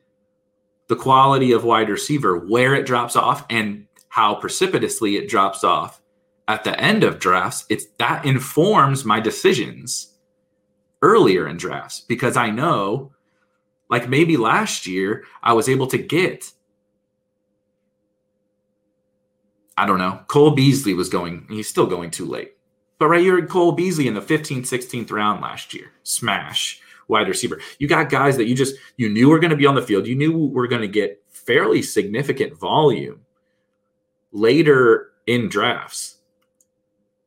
the 0.87 0.95
quality 0.95 1.51
of 1.51 1.63
wide 1.63 1.89
receiver, 1.89 2.37
where 2.37 2.73
it 2.73 2.85
drops 2.85 3.15
off, 3.15 3.45
and 3.49 3.87
how 4.09 4.35
precipitously 4.35 5.17
it 5.17 5.29
drops 5.29 5.63
off 5.63 6.01
at 6.47 6.63
the 6.63 6.79
end 6.79 7.03
of 7.03 7.19
drafts, 7.19 7.65
it's 7.69 7.85
that 7.97 8.25
informs 8.25 9.03
my 9.03 9.19
decisions 9.19 10.15
earlier 11.01 11.47
in 11.47 11.57
drafts 11.57 12.01
because 12.01 12.37
I 12.37 12.49
know, 12.49 13.11
like 13.89 14.09
maybe 14.09 14.37
last 14.37 14.87
year, 14.87 15.25
I 15.43 15.53
was 15.53 15.69
able 15.69 15.87
to 15.87 15.97
get, 15.97 16.51
I 19.77 19.85
don't 19.85 19.99
know, 19.99 20.21
Cole 20.27 20.51
Beasley 20.51 20.93
was 20.93 21.09
going, 21.09 21.45
he's 21.49 21.67
still 21.67 21.85
going 21.85 22.11
too 22.11 22.25
late. 22.25 22.56
But 22.99 23.07
right, 23.07 23.23
you're 23.23 23.45
Cole 23.45 23.71
Beasley 23.73 24.07
in 24.07 24.13
the 24.13 24.21
15th, 24.21 24.61
16th 24.61 25.11
round 25.11 25.41
last 25.41 25.73
year. 25.73 25.91
Smash 26.03 26.81
wide 27.07 27.27
receiver. 27.27 27.59
You 27.79 27.87
got 27.87 28.09
guys 28.09 28.37
that 28.37 28.47
you 28.47 28.55
just 28.55 28.75
you 28.97 29.09
knew 29.09 29.29
were 29.29 29.39
going 29.39 29.51
to 29.51 29.57
be 29.57 29.65
on 29.65 29.75
the 29.75 29.81
field. 29.81 30.07
You 30.07 30.15
knew 30.15 30.47
were 30.47 30.67
going 30.67 30.81
to 30.81 30.87
get 30.87 31.23
fairly 31.29 31.81
significant 31.81 32.57
volume 32.57 33.21
later 34.31 35.11
in 35.25 35.49
drafts. 35.49 36.17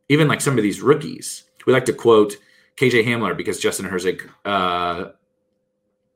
Even 0.08 0.28
like 0.28 0.40
some 0.40 0.56
of 0.56 0.62
these 0.62 0.80
rookies. 0.80 1.44
We 1.66 1.72
like 1.72 1.84
to 1.86 1.92
quote 1.92 2.36
KJ 2.76 3.06
Hamler 3.06 3.36
because 3.36 3.60
Justin 3.60 3.86
Herzig 3.86 4.28
uh, 4.44 5.10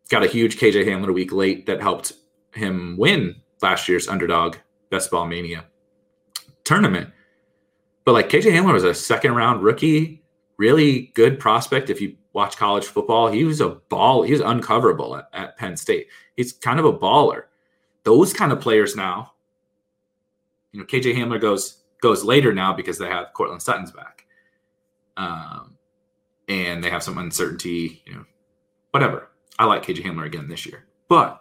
got 0.09 0.25
a 0.25 0.29
huge 0.29 0.59
KJ 0.59 0.87
Hamler 0.87 1.15
week 1.15 1.33
late 1.33 1.67
that 1.67 1.81
helped 1.81 2.15
him 2.53 2.97
win 2.97 3.37
last 3.63 3.89
year's 3.89 4.09
underdog 4.09 4.57
best 4.91 5.11
ball 5.11 5.27
mania 5.27 5.65
tournament. 6.65 7.11
But 8.05 8.13
like 8.13 8.29
KJ 8.29 8.53
Hamler 8.53 8.73
was 8.73 8.85
a 8.85 8.95
second 8.95 9.35
round 9.35 9.63
rookie, 9.63 10.23
really 10.59 11.13
good 11.15 11.39
prospect 11.39 11.91
if 11.91 12.01
you 12.01 12.17
watch 12.33 12.57
college 12.57 12.85
football. 12.85 13.29
He 13.29 13.45
was 13.45 13.61
a 13.61 13.71
ball. 13.71 14.23
He 14.23 14.33
was 14.33 14.43
uncoverable 14.43 15.19
at, 15.19 15.29
at 15.33 15.57
Penn 15.57 15.77
State. 15.77 16.09
He's 16.37 16.53
kind 16.53 16.79
of 16.79 16.85
a 16.85 16.93
baller. 16.93 17.45
Those 18.03 18.33
kind 18.33 18.53
of 18.53 18.61
players 18.61 18.95
now. 18.95 19.33
You 20.73 20.81
know, 20.81 20.87
KJ 20.87 21.15
Hamler 21.15 21.41
goes 21.41 21.85
goes 22.03 22.25
later 22.25 22.53
now 22.53 22.75
because 22.75 22.99
they 22.99 23.07
have 23.07 23.33
Courtland 23.33 23.63
Sutton's 23.63 23.93
back, 23.93 24.27
um, 25.17 25.79
and 26.49 26.83
they 26.83 26.91
have 26.91 27.03
some 27.03 27.17
uncertainty. 27.17 28.03
You 28.05 28.15
know, 28.15 28.25
whatever. 28.91 29.31
I 29.59 29.67
like 29.67 29.85
KJ 29.85 30.03
Hamler 30.05 30.27
again 30.27 30.49
this 30.49 30.67
year, 30.67 30.85
but 31.09 31.41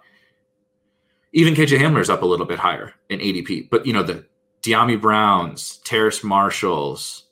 even 1.33 1.55
KJ 1.55 1.79
Hamler 1.79 1.99
is 1.99 2.11
up 2.11 2.21
a 2.21 2.25
little 2.27 2.45
bit 2.45 2.59
higher 2.59 2.93
in 3.09 3.19
ADP. 3.19 3.71
But 3.71 3.87
you 3.87 3.93
know, 3.93 4.03
the 4.03 4.25
Dyami 4.63 4.99
Browns, 4.99 5.77
Terrace 5.83 6.23
Marshalls, 6.23 7.25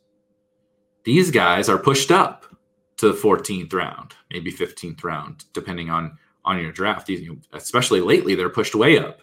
these 1.03 1.31
guys 1.31 1.69
are 1.69 1.77
pushed 1.77 2.11
up 2.11 2.45
to 2.97 3.07
the 3.07 3.17
14th 3.17 3.73
round, 3.73 4.13
maybe 4.29 4.51
15th 4.51 5.03
round, 5.03 5.45
depending 5.53 5.89
on 5.89 6.17
on 6.43 6.59
your 6.59 6.71
draft. 6.71 7.09
Especially 7.53 8.01
lately, 8.01 8.35
they're 8.35 8.49
pushed 8.49 8.75
way 8.75 8.97
up. 8.97 9.21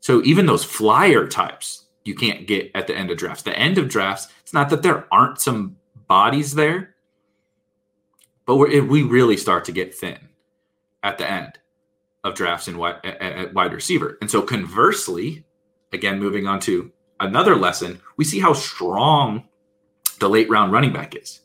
So 0.00 0.22
even 0.24 0.46
those 0.46 0.64
flyer 0.64 1.26
types 1.26 1.86
you 2.04 2.14
can't 2.14 2.48
get 2.48 2.70
at 2.74 2.88
the 2.88 2.96
end 2.96 3.10
of 3.10 3.18
drafts. 3.18 3.42
The 3.44 3.56
end 3.56 3.78
of 3.78 3.88
drafts, 3.88 4.28
it's 4.40 4.52
not 4.52 4.70
that 4.70 4.82
there 4.82 5.06
aren't 5.12 5.40
some 5.40 5.76
bodies 6.08 6.54
there, 6.54 6.96
but 8.44 8.56
we 8.56 9.02
really 9.02 9.36
start 9.36 9.64
to 9.66 9.72
get 9.72 9.94
thin 9.94 10.18
at 11.04 11.18
the 11.18 11.30
end 11.30 11.58
of 12.24 12.34
drafts 12.34 12.66
in 12.66 12.76
wide, 12.76 13.04
at 13.04 13.54
wide 13.54 13.72
receiver. 13.72 14.18
And 14.20 14.28
so 14.30 14.42
conversely, 14.42 15.44
again, 15.92 16.18
moving 16.18 16.46
on 16.46 16.60
to 16.60 16.90
another 17.20 17.56
lesson, 17.56 18.00
we 18.16 18.24
see 18.24 18.40
how 18.40 18.52
strong 18.52 19.48
the 20.18 20.28
late 20.28 20.48
round 20.48 20.72
running 20.72 20.92
back 20.92 21.14
is. 21.16 21.40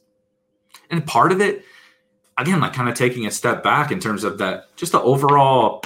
And 0.89 1.05
part 1.05 1.31
of 1.31 1.41
it, 1.41 1.63
again, 2.37 2.59
like 2.59 2.73
kind 2.73 2.89
of 2.89 2.95
taking 2.95 3.25
a 3.25 3.31
step 3.31 3.63
back 3.63 3.91
in 3.91 3.99
terms 3.99 4.23
of 4.23 4.37
that, 4.37 4.75
just 4.75 4.91
the 4.91 5.01
overall 5.01 5.83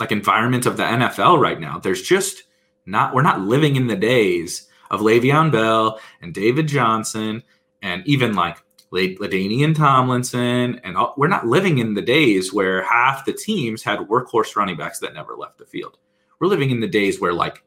like 0.00 0.12
environment 0.12 0.66
of 0.66 0.76
the 0.76 0.82
NFL 0.82 1.40
right 1.40 1.60
now. 1.60 1.78
There's 1.78 2.02
just 2.02 2.42
not, 2.86 3.14
we're 3.14 3.22
not 3.22 3.40
living 3.40 3.76
in 3.76 3.86
the 3.86 3.96
days 3.96 4.68
of 4.90 5.00
Le'Veon 5.00 5.52
Bell 5.52 6.00
and 6.20 6.34
David 6.34 6.66
Johnson 6.66 7.42
and 7.80 8.06
even 8.06 8.34
like 8.34 8.58
LaDainian 8.92 9.74
Tomlinson. 9.74 10.80
And 10.84 10.96
all, 10.96 11.14
we're 11.16 11.28
not 11.28 11.46
living 11.46 11.78
in 11.78 11.94
the 11.94 12.02
days 12.02 12.52
where 12.52 12.82
half 12.82 13.24
the 13.24 13.32
teams 13.32 13.82
had 13.82 14.00
workhorse 14.00 14.56
running 14.56 14.76
backs 14.76 14.98
that 14.98 15.14
never 15.14 15.36
left 15.36 15.58
the 15.58 15.66
field. 15.66 15.96
We're 16.42 16.48
living 16.48 16.72
in 16.72 16.80
the 16.80 16.88
days 16.88 17.20
where 17.20 17.32
like 17.32 17.62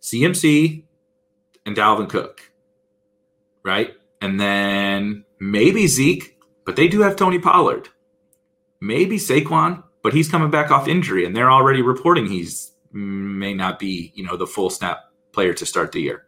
CMC 0.00 0.82
and 1.66 1.76
Dalvin 1.76 2.08
Cook, 2.08 2.50
right? 3.62 3.92
And 4.22 4.40
then 4.40 5.26
maybe 5.38 5.86
Zeke, 5.86 6.38
but 6.64 6.76
they 6.76 6.88
do 6.88 7.02
have 7.02 7.16
Tony 7.16 7.38
Pollard. 7.38 7.90
Maybe 8.80 9.18
Saquon, 9.18 9.82
but 10.02 10.14
he's 10.14 10.30
coming 10.30 10.50
back 10.50 10.70
off 10.70 10.88
injury, 10.88 11.26
and 11.26 11.36
they're 11.36 11.50
already 11.50 11.82
reporting 11.82 12.24
he's 12.24 12.72
mm, 12.94 13.36
may 13.36 13.52
not 13.52 13.78
be, 13.78 14.10
you 14.14 14.24
know, 14.24 14.38
the 14.38 14.46
full 14.46 14.70
snap 14.70 15.12
player 15.32 15.52
to 15.52 15.66
start 15.66 15.92
the 15.92 16.00
year. 16.00 16.24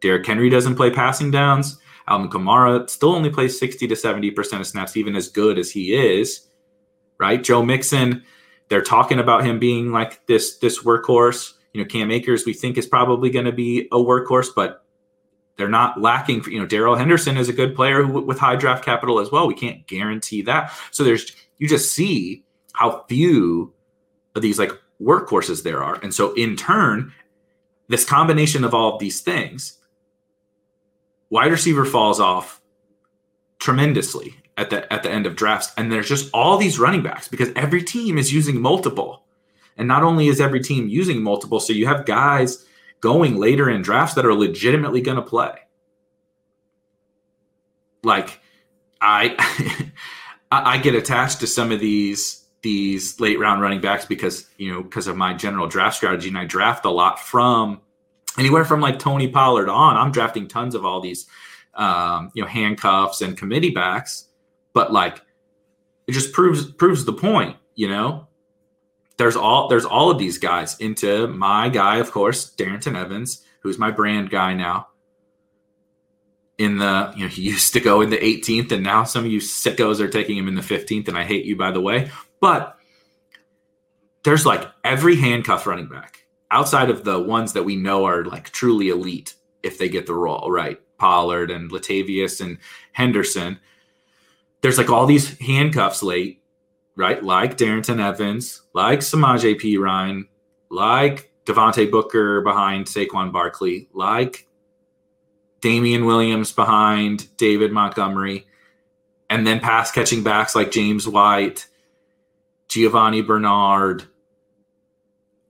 Derrick 0.00 0.26
Henry 0.26 0.50
doesn't 0.50 0.74
play 0.74 0.90
passing 0.90 1.30
downs. 1.30 1.78
Alvin 2.08 2.28
Kamara 2.28 2.90
still 2.90 3.14
only 3.14 3.30
plays 3.30 3.56
60 3.56 3.86
to 3.86 3.94
70% 3.94 4.58
of 4.58 4.66
snaps, 4.66 4.96
even 4.96 5.14
as 5.14 5.28
good 5.28 5.60
as 5.60 5.70
he 5.70 5.94
is. 5.94 6.48
Right? 7.20 7.40
Joe 7.40 7.62
Mixon, 7.62 8.24
they're 8.72 8.80
talking 8.80 9.18
about 9.18 9.44
him 9.44 9.58
being 9.58 9.92
like 9.92 10.26
this 10.26 10.56
this 10.56 10.82
workhorse. 10.82 11.52
You 11.74 11.82
know, 11.82 11.86
Cam 11.86 12.10
Akers, 12.10 12.46
we 12.46 12.54
think 12.54 12.78
is 12.78 12.86
probably 12.86 13.28
going 13.28 13.44
to 13.44 13.52
be 13.52 13.86
a 13.92 13.96
workhorse, 13.96 14.48
but 14.56 14.82
they're 15.58 15.68
not 15.68 16.00
lacking 16.00 16.40
for, 16.40 16.48
you 16.48 16.58
know, 16.58 16.64
Darrell 16.64 16.96
Henderson 16.96 17.36
is 17.36 17.50
a 17.50 17.52
good 17.52 17.76
player 17.76 18.06
with 18.06 18.38
high 18.38 18.56
draft 18.56 18.82
capital 18.82 19.20
as 19.20 19.30
well. 19.30 19.46
We 19.46 19.54
can't 19.54 19.86
guarantee 19.86 20.40
that. 20.42 20.72
So 20.90 21.04
there's, 21.04 21.32
you 21.58 21.68
just 21.68 21.92
see 21.92 22.44
how 22.72 23.04
few 23.10 23.74
of 24.34 24.40
these 24.40 24.58
like 24.58 24.72
workhorses 25.02 25.64
there 25.64 25.82
are. 25.82 25.96
And 26.02 26.14
so 26.14 26.32
in 26.32 26.56
turn, 26.56 27.12
this 27.88 28.06
combination 28.06 28.64
of 28.64 28.72
all 28.72 28.94
of 28.94 29.00
these 29.00 29.20
things, 29.20 29.76
wide 31.28 31.52
receiver 31.52 31.84
falls 31.84 32.20
off 32.20 32.62
tremendously 33.58 34.34
at 34.56 34.70
the 34.70 34.90
at 34.92 35.02
the 35.02 35.10
end 35.10 35.26
of 35.26 35.34
drafts 35.34 35.72
and 35.76 35.90
there's 35.90 36.08
just 36.08 36.30
all 36.34 36.58
these 36.58 36.78
running 36.78 37.02
backs 37.02 37.26
because 37.26 37.50
every 37.56 37.82
team 37.82 38.18
is 38.18 38.32
using 38.32 38.60
multiple 38.60 39.24
and 39.76 39.88
not 39.88 40.02
only 40.02 40.28
is 40.28 40.40
every 40.40 40.60
team 40.60 40.88
using 40.88 41.22
multiple 41.22 41.58
so 41.58 41.72
you 41.72 41.86
have 41.86 42.04
guys 42.04 42.66
going 43.02 43.36
later 43.36 43.68
in 43.68 43.82
drafts 43.82 44.14
that 44.14 44.24
are 44.24 44.32
legitimately 44.32 45.02
going 45.02 45.16
to 45.16 45.22
play. 45.22 45.52
Like 48.02 48.40
I 49.02 49.36
I 50.50 50.78
get 50.78 50.94
attached 50.94 51.40
to 51.40 51.46
some 51.46 51.70
of 51.70 51.80
these 51.80 52.46
these 52.62 53.18
late 53.20 53.38
round 53.38 53.60
running 53.60 53.80
backs 53.80 54.06
because 54.06 54.48
you 54.56 54.72
know 54.72 54.82
because 54.82 55.08
of 55.08 55.16
my 55.16 55.34
general 55.34 55.66
draft 55.66 55.96
strategy 55.96 56.28
and 56.28 56.38
I 56.38 56.46
draft 56.46 56.84
a 56.84 56.90
lot 56.90 57.18
from 57.18 57.80
anywhere 58.38 58.64
from 58.64 58.80
like 58.80 58.98
Tony 58.98 59.28
Pollard 59.28 59.68
on. 59.68 59.96
I'm 59.96 60.12
drafting 60.12 60.48
tons 60.48 60.74
of 60.74 60.84
all 60.84 61.00
these 61.00 61.26
um, 61.74 62.30
you 62.34 62.42
know 62.42 62.48
handcuffs 62.48 63.20
and 63.20 63.36
committee 63.36 63.70
backs, 63.70 64.26
but 64.72 64.92
like 64.92 65.20
it 66.06 66.12
just 66.12 66.32
proves 66.32 66.70
proves 66.72 67.04
the 67.04 67.12
point, 67.12 67.56
you 67.74 67.88
know 67.88 68.28
there's 69.22 69.36
all 69.36 69.68
there's 69.68 69.84
all 69.84 70.10
of 70.10 70.18
these 70.18 70.38
guys 70.38 70.76
into 70.78 71.26
my 71.28 71.68
guy, 71.68 71.98
of 71.98 72.10
course, 72.10 72.52
Darrynton 72.56 72.96
Evans, 72.96 73.44
who's 73.60 73.78
my 73.78 73.90
brand 73.90 74.30
guy 74.30 74.54
now. 74.54 74.88
In 76.58 76.78
the, 76.78 77.12
you 77.16 77.22
know, 77.22 77.28
he 77.28 77.42
used 77.54 77.72
to 77.74 77.80
go 77.80 78.00
in 78.00 78.10
the 78.10 78.18
18th, 78.18 78.72
and 78.72 78.82
now 78.82 79.04
some 79.04 79.24
of 79.24 79.30
you 79.30 79.40
sickos 79.40 80.00
are 80.00 80.08
taking 80.08 80.36
him 80.36 80.48
in 80.48 80.54
the 80.54 80.60
15th, 80.60 81.08
and 81.08 81.16
I 81.16 81.24
hate 81.24 81.44
you, 81.44 81.56
by 81.56 81.70
the 81.70 81.80
way. 81.80 82.10
But 82.40 82.76
there's 84.24 84.46
like 84.46 84.68
every 84.84 85.16
handcuff 85.16 85.66
running 85.66 85.88
back 85.88 86.24
outside 86.50 86.90
of 86.90 87.04
the 87.04 87.20
ones 87.20 87.52
that 87.52 87.64
we 87.64 87.76
know 87.76 88.04
are 88.04 88.24
like 88.24 88.50
truly 88.50 88.88
elite 88.88 89.34
if 89.62 89.78
they 89.78 89.88
get 89.88 90.06
the 90.06 90.14
role, 90.14 90.50
right? 90.50 90.80
Pollard 90.98 91.50
and 91.50 91.70
Latavius 91.70 92.40
and 92.40 92.58
Henderson. 92.92 93.58
There's 94.62 94.78
like 94.78 94.90
all 94.90 95.06
these 95.06 95.38
handcuffs 95.38 96.02
late, 96.02 96.42
right? 96.96 97.22
Like 97.22 97.58
Darrynton 97.58 98.00
Evans, 98.00 98.62
like 98.72 99.00
Samaje 99.00 99.60
Perine, 99.60 100.28
like 100.70 101.32
Devontae 101.44 101.90
Booker 101.90 102.40
behind 102.42 102.86
Saquon 102.86 103.32
Barkley, 103.32 103.88
like 103.92 104.46
Damien 105.60 106.04
Williams 106.04 106.52
behind 106.52 107.36
David 107.36 107.72
Montgomery, 107.72 108.46
and 109.28 109.46
then 109.46 109.60
pass 109.60 109.90
catching 109.90 110.22
backs 110.22 110.54
like 110.54 110.70
James 110.70 111.08
White, 111.08 111.66
Giovani 112.68 113.22
Bernard, 113.22 114.04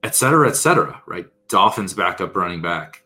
et 0.01 0.15
cetera, 0.15 0.49
et 0.49 0.55
cetera, 0.55 1.01
right? 1.05 1.27
Dolphins 1.49 1.93
backup 1.93 2.35
running 2.35 2.61
back, 2.61 3.03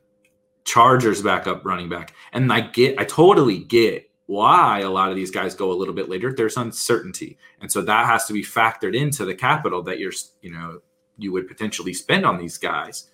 Chargers 0.63 1.21
backup 1.21 1.65
running 1.65 1.89
back. 1.89 2.13
And 2.31 2.51
I 2.51 2.61
get, 2.61 2.99
I 2.99 3.03
totally 3.03 3.59
get 3.59 4.06
why 4.27 4.81
a 4.81 4.89
lot 4.89 5.09
of 5.09 5.15
these 5.15 5.31
guys 5.31 5.55
go 5.55 5.71
a 5.71 5.73
little 5.73 5.93
bit 5.93 6.09
later. 6.09 6.31
There's 6.31 6.57
uncertainty. 6.57 7.37
And 7.61 7.71
so 7.71 7.81
that 7.81 8.05
has 8.05 8.25
to 8.25 8.33
be 8.33 8.43
factored 8.43 8.95
into 8.95 9.25
the 9.25 9.33
capital 9.33 9.81
that 9.83 9.99
you're, 9.99 10.13
you 10.41 10.51
know, 10.51 10.81
you 11.17 11.31
would 11.31 11.47
potentially 11.47 11.93
spend 11.93 12.25
on 12.25 12.37
these 12.37 12.57
guys. 12.57 13.09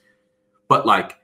But 0.68 0.86
like 0.86 1.20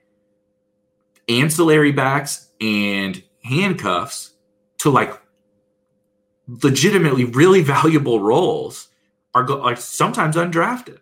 ancillary 1.27 1.91
backs 1.91 2.50
and 2.62 3.22
handcuffs 3.43 4.36
to 4.79 4.89
like 4.91 5.19
legitimately 6.48 7.25
really 7.25 7.62
valuable 7.62 8.22
roles 8.22 8.89
are 9.34 9.43
go- 9.43 9.58
like 9.58 9.77
sometimes 9.77 10.36
undrafted. 10.36 11.00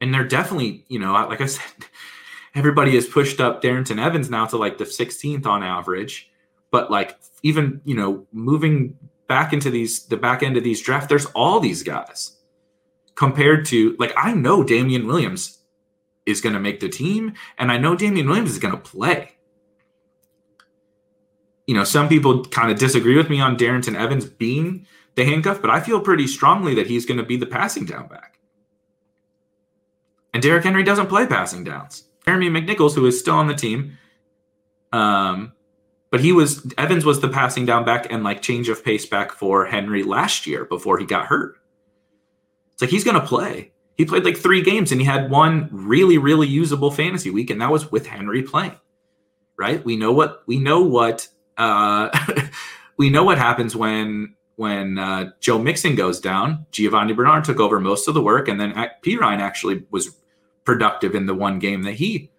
And 0.00 0.12
they're 0.12 0.28
definitely, 0.28 0.84
you 0.88 0.98
know, 0.98 1.12
like 1.12 1.40
I 1.40 1.46
said, 1.46 1.64
everybody 2.54 2.94
has 2.94 3.06
pushed 3.06 3.40
up 3.40 3.62
Darrynton 3.62 4.02
Evans 4.02 4.30
now 4.30 4.46
to 4.46 4.56
like 4.56 4.78
the 4.78 4.84
16th 4.84 5.46
on 5.46 5.62
average. 5.62 6.30
But 6.70 6.90
like 6.90 7.18
even, 7.42 7.80
you 7.84 7.94
know, 7.94 8.26
moving 8.32 8.96
back 9.28 9.52
into 9.52 9.70
these 9.70 10.06
the 10.06 10.16
back 10.16 10.42
end 10.42 10.56
of 10.56 10.64
these 10.64 10.82
drafts, 10.82 11.08
there's 11.08 11.26
all 11.26 11.60
these 11.60 11.82
guys 11.82 12.36
compared 13.14 13.64
to 13.66 13.96
like 13.98 14.12
I 14.16 14.32
know 14.32 14.62
Damien 14.62 15.06
Williams 15.06 15.58
is 16.26 16.40
going 16.40 16.54
to 16.54 16.60
make 16.60 16.80
the 16.80 16.88
team, 16.88 17.34
and 17.58 17.70
I 17.70 17.78
know 17.78 17.94
Damien 17.94 18.28
Williams 18.28 18.50
is 18.50 18.58
going 18.58 18.74
to 18.74 18.80
play. 18.80 19.32
You 21.66 21.74
know, 21.74 21.84
some 21.84 22.08
people 22.08 22.44
kind 22.44 22.70
of 22.70 22.78
disagree 22.78 23.16
with 23.16 23.30
me 23.30 23.40
on 23.40 23.56
Darrynton 23.56 23.96
Evans 23.96 24.24
being 24.24 24.86
the 25.16 25.24
handcuff, 25.24 25.60
but 25.60 25.70
I 25.70 25.80
feel 25.80 26.00
pretty 26.00 26.26
strongly 26.26 26.74
that 26.74 26.86
he's 26.86 27.06
going 27.06 27.18
to 27.18 27.24
be 27.24 27.36
the 27.36 27.46
passing 27.46 27.86
down 27.86 28.06
back. 28.06 28.38
And 30.32 30.42
Derrick 30.42 30.64
Henry 30.64 30.84
doesn't 30.84 31.08
play 31.08 31.26
passing 31.26 31.64
downs. 31.64 32.04
Jeremy 32.26 32.50
McNichols, 32.50 32.94
who 32.94 33.06
is 33.06 33.18
still 33.18 33.36
on 33.36 33.46
the 33.46 33.54
team, 33.54 33.96
um, 34.92 35.52
but 36.16 36.24
he 36.24 36.32
was 36.32 36.66
Evans 36.78 37.04
was 37.04 37.20
the 37.20 37.28
passing 37.28 37.66
down 37.66 37.84
back 37.84 38.10
and 38.10 38.24
like 38.24 38.40
change 38.40 38.70
of 38.70 38.82
pace 38.82 39.04
back 39.04 39.32
for 39.32 39.66
Henry 39.66 40.02
last 40.02 40.46
year 40.46 40.64
before 40.64 40.98
he 40.98 41.04
got 41.04 41.26
hurt. 41.26 41.58
It's 42.72 42.80
like 42.80 42.90
he's 42.90 43.04
going 43.04 43.20
to 43.20 43.26
play. 43.26 43.72
He 43.98 44.06
played 44.06 44.24
like 44.24 44.38
three 44.38 44.62
games 44.62 44.90
and 44.90 44.98
he 44.98 45.06
had 45.06 45.30
one 45.30 45.68
really, 45.70 46.16
really 46.16 46.46
usable 46.48 46.90
fantasy 46.90 47.28
week, 47.28 47.50
and 47.50 47.60
that 47.60 47.70
was 47.70 47.92
with 47.92 48.06
Henry 48.06 48.42
playing. 48.42 48.80
Right? 49.58 49.84
We 49.84 49.98
know 49.98 50.10
what 50.10 50.42
we 50.46 50.58
know 50.58 50.80
what 50.80 51.28
uh, 51.58 52.08
we 52.96 53.10
know 53.10 53.24
what 53.24 53.36
happens 53.36 53.76
when 53.76 54.36
when 54.54 54.96
uh, 54.96 55.32
Joe 55.40 55.58
Mixon 55.58 55.96
goes 55.96 56.18
down. 56.18 56.64
Giovani 56.72 57.12
Bernard 57.12 57.44
took 57.44 57.60
over 57.60 57.78
most 57.78 58.08
of 58.08 58.14
the 58.14 58.22
work, 58.22 58.48
and 58.48 58.58
then 58.58 58.72
Perine 59.04 59.40
actually 59.40 59.84
was 59.90 60.16
productive 60.64 61.14
in 61.14 61.26
the 61.26 61.34
one 61.34 61.58
game 61.58 61.82
that 61.82 61.96
he 61.96 62.30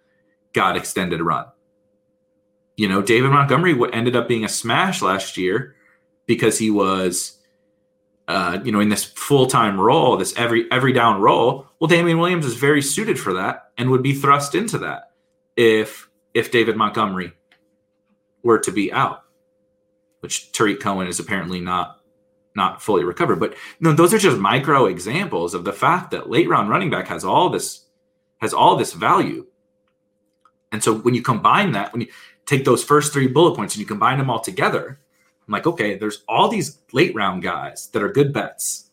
got 0.52 0.76
extended 0.76 1.20
run. 1.20 1.46
You 2.78 2.88
know, 2.88 3.02
David 3.02 3.30
Montgomery 3.32 3.76
ended 3.92 4.14
up 4.14 4.28
being 4.28 4.44
a 4.44 4.48
smash 4.48 5.02
last 5.02 5.36
year 5.36 5.74
because 6.26 6.58
he 6.58 6.70
was 6.70 7.38
uh, 8.28 8.60
you 8.62 8.70
know, 8.70 8.78
in 8.78 8.90
this 8.90 9.04
full 9.04 9.46
time 9.46 9.80
role, 9.80 10.16
this 10.16 10.36
every 10.36 10.70
every 10.70 10.92
down 10.92 11.20
role. 11.20 11.66
Well, 11.80 11.88
Damian 11.88 12.18
Williams 12.18 12.44
is 12.44 12.54
very 12.54 12.82
suited 12.82 13.18
for 13.18 13.32
that 13.32 13.70
and 13.78 13.90
would 13.90 14.02
be 14.02 14.14
thrust 14.14 14.54
into 14.54 14.78
that 14.78 15.12
if 15.56 16.08
if 16.34 16.52
David 16.52 16.76
Montgomery 16.76 17.32
were 18.44 18.58
to 18.60 18.70
be 18.70 18.92
out, 18.92 19.24
which 20.20 20.52
Tarik 20.52 20.78
Cohen 20.78 21.08
is 21.08 21.18
apparently 21.18 21.60
not 21.60 22.00
not 22.54 22.82
fully 22.82 23.02
recovered. 23.02 23.40
But 23.40 23.52
you 23.52 23.56
know, 23.80 23.92
those 23.94 24.12
are 24.12 24.18
just 24.18 24.36
micro 24.36 24.84
examples 24.84 25.54
of 25.54 25.64
the 25.64 25.72
fact 25.72 26.10
that 26.10 26.30
late 26.30 26.48
round 26.48 26.68
running 26.68 26.90
back 26.90 27.08
has 27.08 27.24
all 27.24 27.48
this 27.48 27.86
has 28.42 28.52
all 28.52 28.76
this 28.76 28.92
value. 28.92 29.46
And 30.70 30.84
so 30.84 30.94
when 30.94 31.14
you 31.14 31.22
combine 31.22 31.72
that, 31.72 31.92
when 31.92 32.02
you 32.02 32.08
take 32.48 32.64
those 32.64 32.82
first 32.82 33.12
three 33.12 33.28
bullet 33.28 33.54
points 33.54 33.74
and 33.74 33.80
you 33.80 33.86
combine 33.86 34.18
them 34.18 34.30
all 34.30 34.40
together, 34.40 34.98
I'm 35.46 35.52
like, 35.52 35.66
okay, 35.66 35.96
there's 35.96 36.24
all 36.28 36.48
these 36.48 36.78
late 36.92 37.14
round 37.14 37.42
guys 37.42 37.88
that 37.92 38.02
are 38.02 38.10
good 38.10 38.32
bets. 38.32 38.90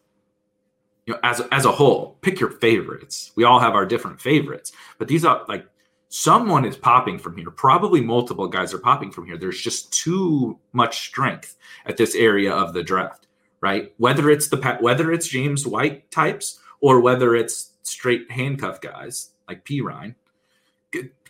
You 1.05 1.13
know, 1.13 1.19
as 1.23 1.41
as 1.51 1.65
a 1.65 1.71
whole, 1.71 2.17
pick 2.21 2.39
your 2.39 2.49
favorites. 2.49 3.31
We 3.35 3.45
all 3.45 3.59
have 3.59 3.73
our 3.73 3.85
different 3.85 4.19
favorites, 4.19 4.71
but 4.97 5.07
these 5.07 5.23
are 5.23 5.45
like 5.47 5.65
someone 6.09 6.65
is 6.65 6.75
popping 6.75 7.17
from 7.17 7.37
here. 7.37 7.49
Probably 7.49 8.01
multiple 8.01 8.47
guys 8.47 8.73
are 8.73 8.79
popping 8.79 9.11
from 9.11 9.25
here. 9.25 9.37
There's 9.37 9.61
just 9.61 9.93
too 9.93 10.59
much 10.73 11.07
strength 11.07 11.55
at 11.85 11.97
this 11.97 12.15
area 12.15 12.51
of 12.51 12.73
the 12.73 12.83
draft, 12.83 13.27
right? 13.61 13.93
Whether 13.97 14.29
it's 14.29 14.49
the 14.49 14.77
whether 14.81 15.11
it's 15.11 15.27
James 15.27 15.65
White 15.65 16.09
types 16.11 16.59
or 16.81 16.99
whether 16.99 17.35
it's 17.35 17.71
straight 17.83 18.29
handcuff 18.31 18.81
guys 18.81 19.29
like 19.47 19.63
Perine, 19.63 20.15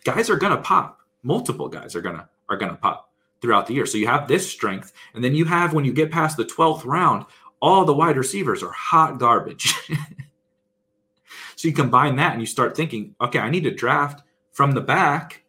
guys 0.04 0.30
are 0.30 0.36
gonna 0.36 0.56
pop. 0.56 1.05
Multiple 1.26 1.68
guys 1.68 1.96
are 1.96 2.00
gonna 2.00 2.28
are 2.48 2.56
gonna 2.56 2.76
pop 2.76 3.10
throughout 3.40 3.66
the 3.66 3.74
year. 3.74 3.84
So 3.84 3.98
you 3.98 4.06
have 4.06 4.28
this 4.28 4.48
strength. 4.48 4.92
And 5.12 5.22
then 5.22 5.34
you 5.34 5.44
have, 5.44 5.74
when 5.74 5.84
you 5.84 5.92
get 5.92 6.10
past 6.10 6.36
the 6.36 6.44
12th 6.44 6.84
round, 6.84 7.26
all 7.60 7.84
the 7.84 7.92
wide 7.92 8.16
receivers 8.16 8.62
are 8.62 8.70
hot 8.70 9.18
garbage. 9.18 9.74
so 11.56 11.68
you 11.68 11.74
combine 11.74 12.14
that 12.16 12.32
and 12.32 12.40
you 12.40 12.46
start 12.46 12.76
thinking, 12.76 13.14
okay, 13.20 13.40
I 13.40 13.50
need 13.50 13.64
to 13.64 13.74
draft 13.74 14.22
from 14.52 14.72
the 14.72 14.80
back. 14.80 15.42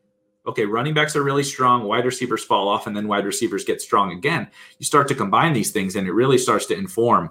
Okay, 0.48 0.66
running 0.66 0.96
backs 0.96 1.16
are 1.16 1.24
really 1.24 1.44
strong, 1.44 1.84
wide 1.84 2.06
receivers 2.06 2.44
fall 2.44 2.70
off, 2.70 2.88
and 2.88 2.96
then 2.96 3.08
wide 3.08 3.26
receivers 3.26 3.66
get 3.66 3.82
strong 3.82 4.14
again. 4.14 4.48
You 4.80 4.86
start 4.86 5.08
to 5.10 5.16
combine 5.16 5.54
these 5.54 5.72
things 5.72 5.96
and 5.96 6.08
it 6.08 6.14
really 6.14 6.38
starts 6.40 6.66
to 6.68 6.78
inform 6.78 7.30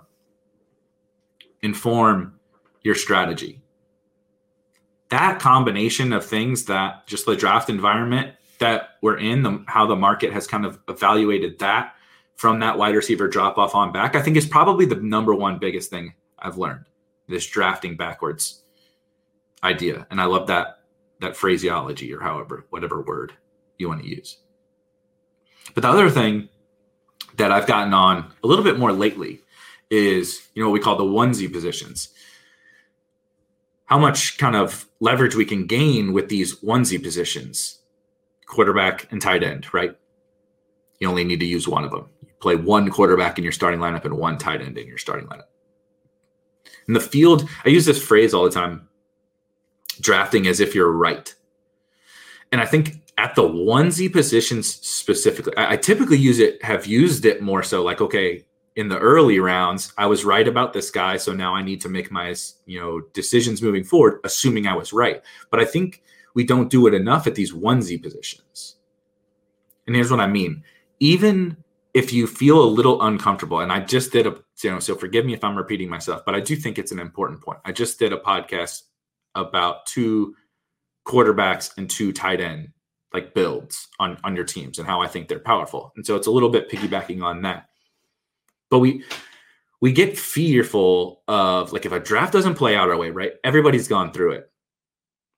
inform 1.63 2.39
your 2.83 2.95
strategy. 2.95 3.61
That 5.11 5.39
combination 5.39 6.13
of 6.13 6.25
things 6.25 6.65
that 6.65 7.07
just 7.07 7.27
the 7.27 7.37
draft 7.37 7.71
environment 7.71 8.35
that 8.59 8.97
we're 9.03 9.19
in, 9.19 9.43
the, 9.43 9.65
how 9.67 9.87
the 9.87 9.97
market 9.97 10.33
has 10.33 10.47
kind 10.47 10.65
of 10.65 10.79
evaluated 10.89 11.59
that 11.61 11.95
from 12.37 12.61
that 12.61 12.79
wide 12.79 12.95
receiver 12.95 13.29
drop 13.29 13.59
off 13.59 13.75
on 13.75 13.93
back, 13.93 14.15
I 14.15 14.23
think 14.23 14.37
is 14.37 14.47
probably 14.47 14.85
the 14.85 14.97
number 14.97 15.35
one 15.35 15.59
biggest 15.59 15.91
thing 15.91 16.15
I've 16.39 16.59
learned. 16.59 16.85
This 17.29 17.47
drafting 17.47 17.97
backwards 17.97 18.63
idea, 19.63 20.07
and 20.11 20.21
I 20.21 20.27
love 20.27 20.47
that 20.47 20.81
that 21.21 21.37
phraseology 21.37 22.13
or 22.13 22.21
however 22.21 22.67
whatever 22.71 23.01
word 23.01 23.33
you 23.79 23.89
want 23.89 24.03
to 24.03 24.09
use. 24.09 24.39
But 25.75 25.83
the 25.83 25.89
other 25.89 26.11
thing 26.11 26.49
that 27.37 27.51
I've 27.51 27.67
gotten 27.67 27.95
on 27.95 28.33
a 28.45 28.47
little 28.47 28.65
bit 28.65 28.79
more 28.79 28.93
lately 28.93 29.41
is 29.91 30.47
you 30.55 30.63
know 30.63 30.69
what 30.69 30.75
we 30.75 30.81
call 30.81 30.97
the 30.97 31.05
onesie 31.05 31.53
positions. 31.53 32.11
How 33.87 33.99
much 33.99 34.39
kind 34.39 34.57
of 34.57 34.87
leverage 35.01 35.35
we 35.35 35.45
can 35.45 35.67
gain 35.67 36.13
with 36.13 36.29
these 36.29 36.61
onesie 36.61 37.03
positions 37.03 37.81
quarterback 38.47 39.11
and 39.11 39.21
tight 39.21 39.43
end, 39.43 39.73
right? 39.73 39.97
You 41.01 41.09
only 41.09 41.25
need 41.25 41.41
to 41.41 41.47
use 41.47 41.69
one 41.69 41.85
of 41.85 41.91
them. 41.91 42.09
You 42.23 42.33
play 42.41 42.57
one 42.57 42.91
quarterback 42.91 43.39
in 43.39 43.45
your 43.45 43.53
starting 43.53 43.81
lineup 43.81 44.05
and 44.05 44.17
one 44.17 44.39
tight 44.39 44.61
end 44.61 44.79
in 44.79 44.87
your 44.87 44.99
starting 44.99 45.27
lineup. 45.29 45.47
In 46.89 46.95
the 46.95 47.01
field, 47.01 47.49
I 47.65 47.69
use 47.69 47.85
this 47.85 48.03
phrase 48.03 48.33
all 48.35 48.45
the 48.45 48.51
time 48.51 48.89
drafting 50.01 50.47
as 50.47 50.61
if 50.61 50.75
you're 50.75 50.93
right. 50.93 51.35
And 52.53 52.61
I 52.61 52.67
think 52.67 53.03
at 53.19 53.35
the 53.35 53.43
onesie 53.43 54.13
positions 54.13 54.69
specifically, 54.69 55.57
I, 55.57 55.73
I 55.73 55.77
typically 55.77 56.19
use 56.19 56.39
it, 56.39 56.63
have 56.63 56.87
used 56.87 57.25
it 57.25 57.43
more 57.43 57.63
so 57.63 57.83
like, 57.83 58.01
okay, 58.01 58.45
in 58.77 58.89
the 58.89 58.99
early 58.99 59.39
rounds, 59.41 59.93
I 59.97 60.07
was 60.07 60.25
right 60.25 60.47
about 60.47 60.73
this 60.73 60.91
guy. 60.91 61.17
So 61.17 61.33
now 61.33 61.55
I 61.55 61.63
need 61.63 61.81
to 61.81 61.89
make 61.89 62.11
my, 62.11 62.35
you 62.67 62.79
know, 62.79 63.01
decisions 63.13 63.63
moving 63.63 63.85
forward, 63.85 64.21
assuming 64.25 64.67
I 64.67 64.77
was 64.77 64.93
right. 64.93 65.23
But 65.51 65.61
I 65.61 65.65
think 65.65 66.03
we 66.35 66.45
don't 66.45 66.71
do 66.71 66.87
it 66.87 66.95
enough 66.95 67.27
at 67.27 67.35
these 67.35 67.53
onesie 67.53 68.03
positions. 68.03 68.77
And 69.87 69.97
here's 69.97 70.11
what 70.11 70.21
I 70.21 70.27
mean. 70.27 70.63
Even 71.01 71.57
if 71.95 72.13
you 72.13 72.27
feel 72.27 72.63
a 72.63 72.67
little 72.67 73.03
uncomfortable, 73.03 73.61
and 73.61 73.73
I 73.73 73.81
just 73.81 74.13
did 74.13 74.27
a, 74.27 74.37
you 74.63 74.71
know, 74.71 74.79
so 74.79 74.95
forgive 74.95 75.25
me 75.25 75.33
if 75.33 75.43
I'm 75.43 75.57
repeating 75.57 75.89
myself, 75.89 76.25
but 76.27 76.35
I 76.35 76.41
do 76.41 76.55
think 76.55 76.79
it's 76.79 76.93
an 76.93 76.99
important 76.99 77.41
point. 77.41 77.61
I 77.65 77.73
just 77.73 77.99
did 77.99 78.13
a 78.13 78.19
podcast 78.19 78.83
about 79.35 79.87
two 79.87 80.35
quarterbacks 81.07 81.77
and 81.79 81.89
two 81.89 82.13
tight 82.13 82.41
end 82.41 82.69
like 83.15 83.33
builds 83.33 83.89
on 83.99 84.19
on 84.25 84.35
your 84.37 84.45
teams 84.45 84.79
and 84.79 84.87
how 84.87 85.01
I 85.01 85.07
think 85.07 85.29
they're 85.29 85.39
powerful. 85.39 85.93
And 85.97 86.05
so 86.05 86.17
it's 86.17 86.27
a 86.27 86.31
little 86.31 86.51
bit 86.51 86.69
piggybacking 86.69 87.23
on 87.23 87.41
that. 87.43 87.69
But 88.71 88.81
we 88.81 89.05
we 89.81 89.93
get 89.93 90.19
fearful 90.19 91.23
of 91.29 91.73
like 91.73 91.87
if 91.87 91.93
a 91.93 92.01
draft 92.01 92.33
doesn't 92.33 92.55
play 92.55 92.77
out 92.77 92.89
our 92.89 92.97
way, 92.97 93.11
right? 93.11 93.33
Everybody's 93.45 93.89
gone 93.89 94.13
through 94.13 94.33
it 94.33 94.51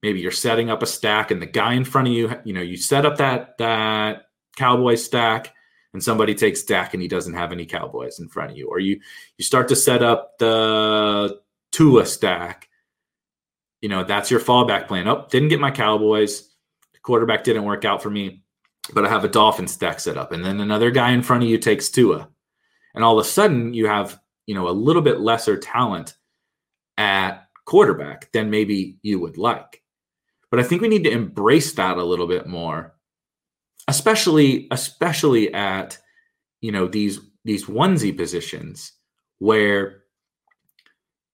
maybe 0.00 0.20
you're 0.20 0.30
setting 0.30 0.70
up 0.70 0.80
a 0.80 0.86
stack 0.86 1.32
and 1.32 1.42
the 1.42 1.46
guy 1.46 1.74
in 1.74 1.82
front 1.82 2.06
of 2.06 2.14
you 2.14 2.32
you 2.44 2.52
know 2.52 2.60
you 2.60 2.76
set 2.76 3.04
up 3.04 3.16
that 3.16 3.58
that 3.58 4.28
Cowboys 4.56 5.04
stack 5.04 5.52
and 5.92 6.02
somebody 6.02 6.34
takes 6.34 6.62
Dak 6.62 6.94
and 6.94 7.02
he 7.02 7.08
doesn't 7.08 7.34
have 7.34 7.52
any 7.52 7.64
Cowboys 7.64 8.18
in 8.18 8.28
front 8.28 8.50
of 8.50 8.56
you, 8.56 8.68
or 8.68 8.78
you 8.78 9.00
you 9.36 9.44
start 9.44 9.68
to 9.68 9.76
set 9.76 10.02
up 10.02 10.38
the 10.38 11.40
Tua 11.72 12.04
stack. 12.06 12.68
You 13.80 13.88
know 13.88 14.04
that's 14.04 14.30
your 14.30 14.40
fallback 14.40 14.88
plan. 14.88 15.08
Oh, 15.08 15.26
didn't 15.30 15.48
get 15.48 15.60
my 15.60 15.70
Cowboys. 15.70 16.48
The 16.92 17.00
quarterback 17.00 17.44
didn't 17.44 17.64
work 17.64 17.84
out 17.84 18.02
for 18.02 18.10
me, 18.10 18.42
but 18.92 19.04
I 19.04 19.08
have 19.08 19.24
a 19.24 19.28
Dolphin 19.28 19.68
stack 19.68 20.00
set 20.00 20.18
up, 20.18 20.32
and 20.32 20.44
then 20.44 20.60
another 20.60 20.90
guy 20.90 21.12
in 21.12 21.22
front 21.22 21.44
of 21.44 21.48
you 21.48 21.58
takes 21.58 21.88
Tua, 21.88 22.28
and 22.94 23.04
all 23.04 23.18
of 23.18 23.24
a 23.24 23.28
sudden 23.28 23.74
you 23.74 23.86
have 23.86 24.20
you 24.46 24.54
know 24.54 24.68
a 24.68 24.70
little 24.70 25.02
bit 25.02 25.20
lesser 25.20 25.56
talent 25.56 26.14
at 26.96 27.46
quarterback 27.64 28.30
than 28.32 28.50
maybe 28.50 28.98
you 29.02 29.20
would 29.20 29.36
like. 29.36 29.82
But 30.50 30.60
I 30.60 30.62
think 30.62 30.80
we 30.80 30.88
need 30.88 31.04
to 31.04 31.10
embrace 31.10 31.74
that 31.74 31.98
a 31.98 32.04
little 32.04 32.26
bit 32.26 32.46
more 32.46 32.94
especially 33.88 34.68
especially 34.70 35.52
at 35.52 35.98
you 36.60 36.70
know 36.70 36.86
these 36.86 37.18
these 37.44 37.64
onesie 37.64 38.16
positions 38.16 38.92
where 39.38 40.02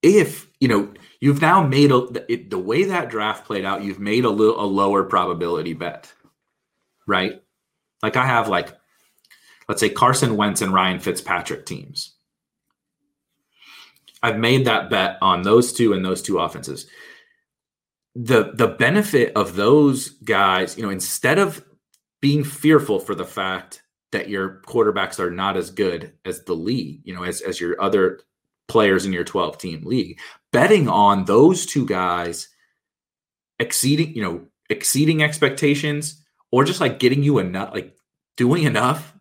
if 0.02 0.48
you 0.60 0.68
know 0.68 0.92
you've 1.20 1.42
now 1.42 1.66
made 1.66 1.90
a 1.90 2.06
it, 2.32 2.48
the 2.48 2.58
way 2.58 2.84
that 2.84 3.10
draft 3.10 3.44
played 3.44 3.64
out 3.64 3.82
you've 3.82 3.98
made 3.98 4.24
a 4.24 4.30
little 4.30 4.58
a 4.62 4.64
lower 4.64 5.02
probability 5.02 5.74
bet 5.74 6.12
right 7.06 7.42
like 8.02 8.16
i 8.16 8.24
have 8.24 8.48
like 8.48 8.72
let's 9.68 9.80
say 9.80 9.88
carson 9.88 10.36
wentz 10.36 10.62
and 10.62 10.72
ryan 10.72 10.98
fitzpatrick 10.98 11.66
teams. 11.66 12.14
I've 14.22 14.38
made 14.38 14.66
that 14.66 14.88
bet 14.88 15.18
on 15.20 15.42
those 15.42 15.72
two 15.72 15.92
and 15.92 16.04
those 16.04 16.22
two 16.22 16.38
offenses. 16.38 16.86
The 18.14 18.52
the 18.54 18.68
benefit 18.68 19.32
of 19.36 19.56
those 19.56 20.10
guys 20.10 20.76
you 20.76 20.82
know 20.82 20.90
instead 20.90 21.38
of 21.38 21.64
being 22.20 22.42
fearful 22.42 23.00
for 23.00 23.14
the 23.14 23.24
fact 23.24 23.82
that 24.14 24.28
your 24.28 24.62
quarterbacks 24.64 25.18
are 25.18 25.30
not 25.30 25.56
as 25.56 25.70
good 25.70 26.12
as 26.24 26.44
the 26.44 26.54
league, 26.54 27.00
you 27.04 27.12
know, 27.12 27.24
as, 27.24 27.40
as 27.40 27.60
your 27.60 27.78
other 27.82 28.20
players 28.68 29.04
in 29.04 29.12
your 29.12 29.24
12 29.24 29.58
team 29.58 29.82
league, 29.84 30.18
betting 30.52 30.88
on 30.88 31.24
those 31.24 31.66
two 31.66 31.84
guys 31.84 32.48
exceeding, 33.58 34.14
you 34.14 34.22
know, 34.22 34.46
exceeding 34.70 35.22
expectations 35.22 36.22
or 36.52 36.64
just 36.64 36.80
like 36.80 37.00
getting 37.00 37.24
you 37.24 37.38
enough, 37.38 37.74
like 37.74 37.96
doing 38.36 38.62
enough 38.62 39.13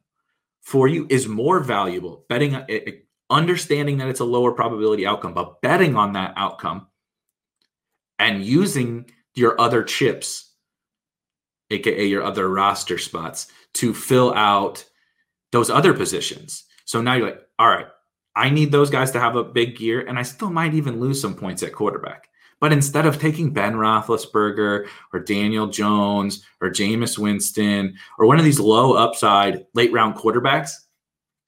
for 0.63 0.87
you 0.87 1.05
is 1.09 1.27
more 1.27 1.59
valuable. 1.59 2.25
Betting, 2.27 2.55
eh, 2.55 2.63
eh, 2.69 2.91
understanding 3.29 3.97
that 3.97 4.09
it's 4.09 4.19
a 4.19 4.25
lower 4.25 4.51
probability 4.51 5.05
outcome, 5.05 5.33
but 5.33 5.61
betting 5.61 5.95
on 5.95 6.13
that 6.13 6.33
outcome 6.35 6.87
and 8.19 8.43
using 8.43 9.09
your 9.35 9.59
other 9.59 9.83
chips 9.83 10.53
aka 11.73 12.05
your 12.05 12.23
other 12.23 12.49
roster 12.49 12.97
spots, 12.97 13.47
to 13.73 13.93
fill 13.93 14.33
out 14.33 14.85
those 15.51 15.69
other 15.69 15.93
positions. 15.93 16.63
So 16.85 17.01
now 17.01 17.15
you're 17.15 17.27
like, 17.27 17.41
all 17.59 17.67
right, 17.67 17.87
I 18.35 18.49
need 18.49 18.71
those 18.71 18.89
guys 18.89 19.11
to 19.11 19.19
have 19.19 19.35
a 19.35 19.43
big 19.43 19.79
year, 19.79 20.01
and 20.01 20.17
I 20.17 20.23
still 20.23 20.49
might 20.49 20.73
even 20.73 20.99
lose 20.99 21.19
some 21.19 21.35
points 21.35 21.63
at 21.63 21.73
quarterback. 21.73 22.29
But 22.63 22.71
instead 22.71 23.05
of 23.05 23.19
taking 23.19 23.51
Ben 23.51 23.73
Roethlisberger 23.73 24.87
or 25.11 25.19
Daniel 25.19 25.67
Jones 25.67 26.45
or 26.61 26.69
Jameis 26.69 27.17
Winston 27.17 27.97
or 28.17 28.25
one 28.25 28.39
of 28.39 28.45
these 28.45 28.57
low 28.57 28.93
upside 28.93 29.65
late 29.73 29.91
round 29.91 30.15
quarterbacks, 30.15 30.71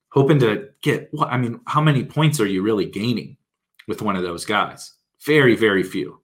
hoping 0.10 0.40
to 0.40 0.72
get 0.82 1.08
what 1.14 1.30
I 1.30 1.38
mean, 1.38 1.62
how 1.68 1.80
many 1.80 2.04
points 2.04 2.42
are 2.42 2.46
you 2.46 2.64
really 2.64 2.86
gaining 2.86 3.38
with 3.88 4.02
one 4.02 4.18
of 4.18 4.24
those 4.24 4.44
guys? 4.44 4.92
Very, 5.24 5.56
very 5.56 5.84
few. 5.84 6.20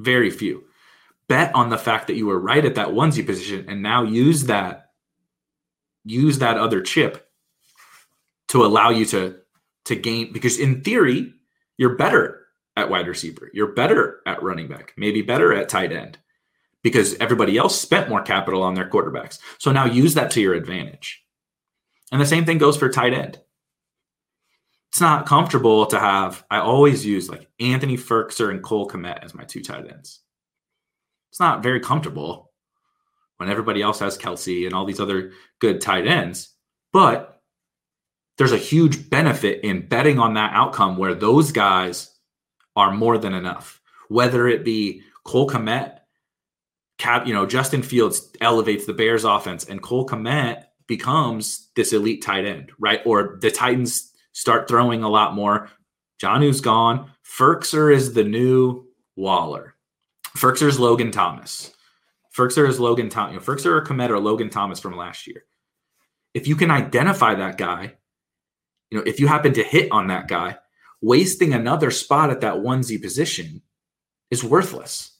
Very 0.00 0.30
few 0.30 0.64
bet 1.28 1.54
on 1.54 1.70
the 1.70 1.78
fact 1.78 2.08
that 2.08 2.16
you 2.16 2.26
were 2.26 2.40
right 2.40 2.64
at 2.64 2.74
that 2.74 2.88
onesie 2.88 3.24
position 3.24 3.64
and 3.68 3.80
now 3.80 4.02
use 4.02 4.46
that 4.46 4.90
use 6.04 6.40
that 6.40 6.58
other 6.58 6.80
chip 6.80 7.28
to 8.48 8.64
allow 8.64 8.90
you 8.90 9.06
to 9.06 9.36
to 9.84 9.94
gain 9.94 10.32
because 10.32 10.58
in 10.58 10.82
theory 10.82 11.32
you're 11.76 11.94
better 11.94 12.43
at 12.76 12.90
wide 12.90 13.08
receiver. 13.08 13.50
You're 13.52 13.72
better 13.72 14.20
at 14.26 14.42
running 14.42 14.68
back 14.68 14.92
maybe 14.96 15.22
better 15.22 15.52
at 15.52 15.68
tight 15.68 15.92
end 15.92 16.18
because 16.82 17.14
everybody 17.14 17.56
else 17.56 17.80
spent 17.80 18.08
more 18.08 18.22
capital 18.22 18.62
on 18.62 18.74
their 18.74 18.88
quarterbacks. 18.88 19.38
So 19.58 19.72
now 19.72 19.86
use 19.86 20.14
that 20.14 20.30
to 20.32 20.40
your 20.40 20.54
advantage. 20.54 21.24
And 22.12 22.20
the 22.20 22.26
same 22.26 22.44
thing 22.44 22.58
goes 22.58 22.76
for 22.76 22.88
tight 22.88 23.14
end. 23.14 23.40
It's 24.90 25.00
not 25.00 25.26
comfortable 25.26 25.86
to 25.86 25.98
have 25.98 26.44
i 26.50 26.58
always 26.58 27.04
use 27.04 27.28
like 27.28 27.48
anthony 27.58 27.96
firkser 27.96 28.50
and 28.50 28.62
cole 28.62 28.88
Kmet 28.88 29.24
as 29.24 29.34
my 29.34 29.42
two 29.42 29.62
tight 29.62 29.90
ends. 29.90 30.20
It's 31.30 31.40
not 31.40 31.64
very 31.64 31.80
comfortable 31.80 32.52
when 33.38 33.50
everybody 33.50 33.82
else 33.82 33.98
has 33.98 34.16
Kelce 34.16 34.66
and 34.66 34.74
all 34.74 34.84
these 34.84 35.00
other 35.00 35.32
good 35.58 35.80
tight 35.80 36.06
ends. 36.06 36.54
But 36.92 37.42
there's 38.38 38.52
a 38.52 38.58
huge 38.58 39.10
benefit 39.10 39.64
in 39.64 39.88
betting 39.88 40.20
on 40.20 40.34
that 40.34 40.52
outcome 40.54 40.96
where 40.96 41.14
those 41.14 41.50
guys 41.50 42.13
are 42.76 42.92
more 42.92 43.18
than 43.18 43.34
enough. 43.34 43.80
Whether 44.08 44.48
it 44.48 44.64
be 44.64 45.02
Cole 45.24 45.48
Cap, 45.48 47.26
you 47.26 47.34
know, 47.34 47.46
Justin 47.46 47.82
Fields 47.82 48.30
elevates 48.40 48.86
the 48.86 48.92
Bears 48.92 49.24
offense 49.24 49.64
and 49.64 49.82
Cole 49.82 50.06
Kmet 50.06 50.64
becomes 50.86 51.68
this 51.76 51.92
elite 51.92 52.22
tight 52.22 52.44
end, 52.44 52.70
right? 52.78 53.00
Or 53.04 53.38
the 53.40 53.50
Titans 53.50 54.12
start 54.32 54.68
throwing 54.68 55.02
a 55.02 55.08
lot 55.08 55.34
more. 55.34 55.70
Jonnu's 56.22 56.60
gone. 56.60 57.10
Firkser 57.24 57.92
is 57.92 58.12
the 58.12 58.24
new 58.24 58.86
Waller. 59.16 59.74
Firkser 60.36 60.66
is 60.66 60.78
Logan 60.78 61.10
Thomas. 61.10 61.72
Firkser 62.34 62.68
is 62.68 62.80
Logan 62.80 63.08
Thomas. 63.08 63.32
You 63.32 63.38
know, 63.38 63.44
Firkser 63.44 63.66
or 63.66 63.84
Kmet 63.84 64.10
or 64.10 64.18
Logan 64.18 64.50
Thomas 64.50 64.80
from 64.80 64.96
last 64.96 65.26
year. 65.26 65.44
If 66.34 66.48
you 66.48 66.56
can 66.56 66.70
identify 66.70 67.34
that 67.36 67.56
guy, 67.56 67.94
you 68.90 68.98
know, 68.98 69.04
if 69.04 69.20
you 69.20 69.28
happen 69.28 69.52
to 69.54 69.62
hit 69.62 69.90
on 69.92 70.08
that 70.08 70.28
guy, 70.28 70.56
wasting 71.04 71.52
another 71.52 71.90
spot 71.90 72.30
at 72.30 72.40
that 72.40 72.54
onesie 72.54 73.00
position 73.00 73.62
is 74.30 74.42
worthless. 74.42 75.12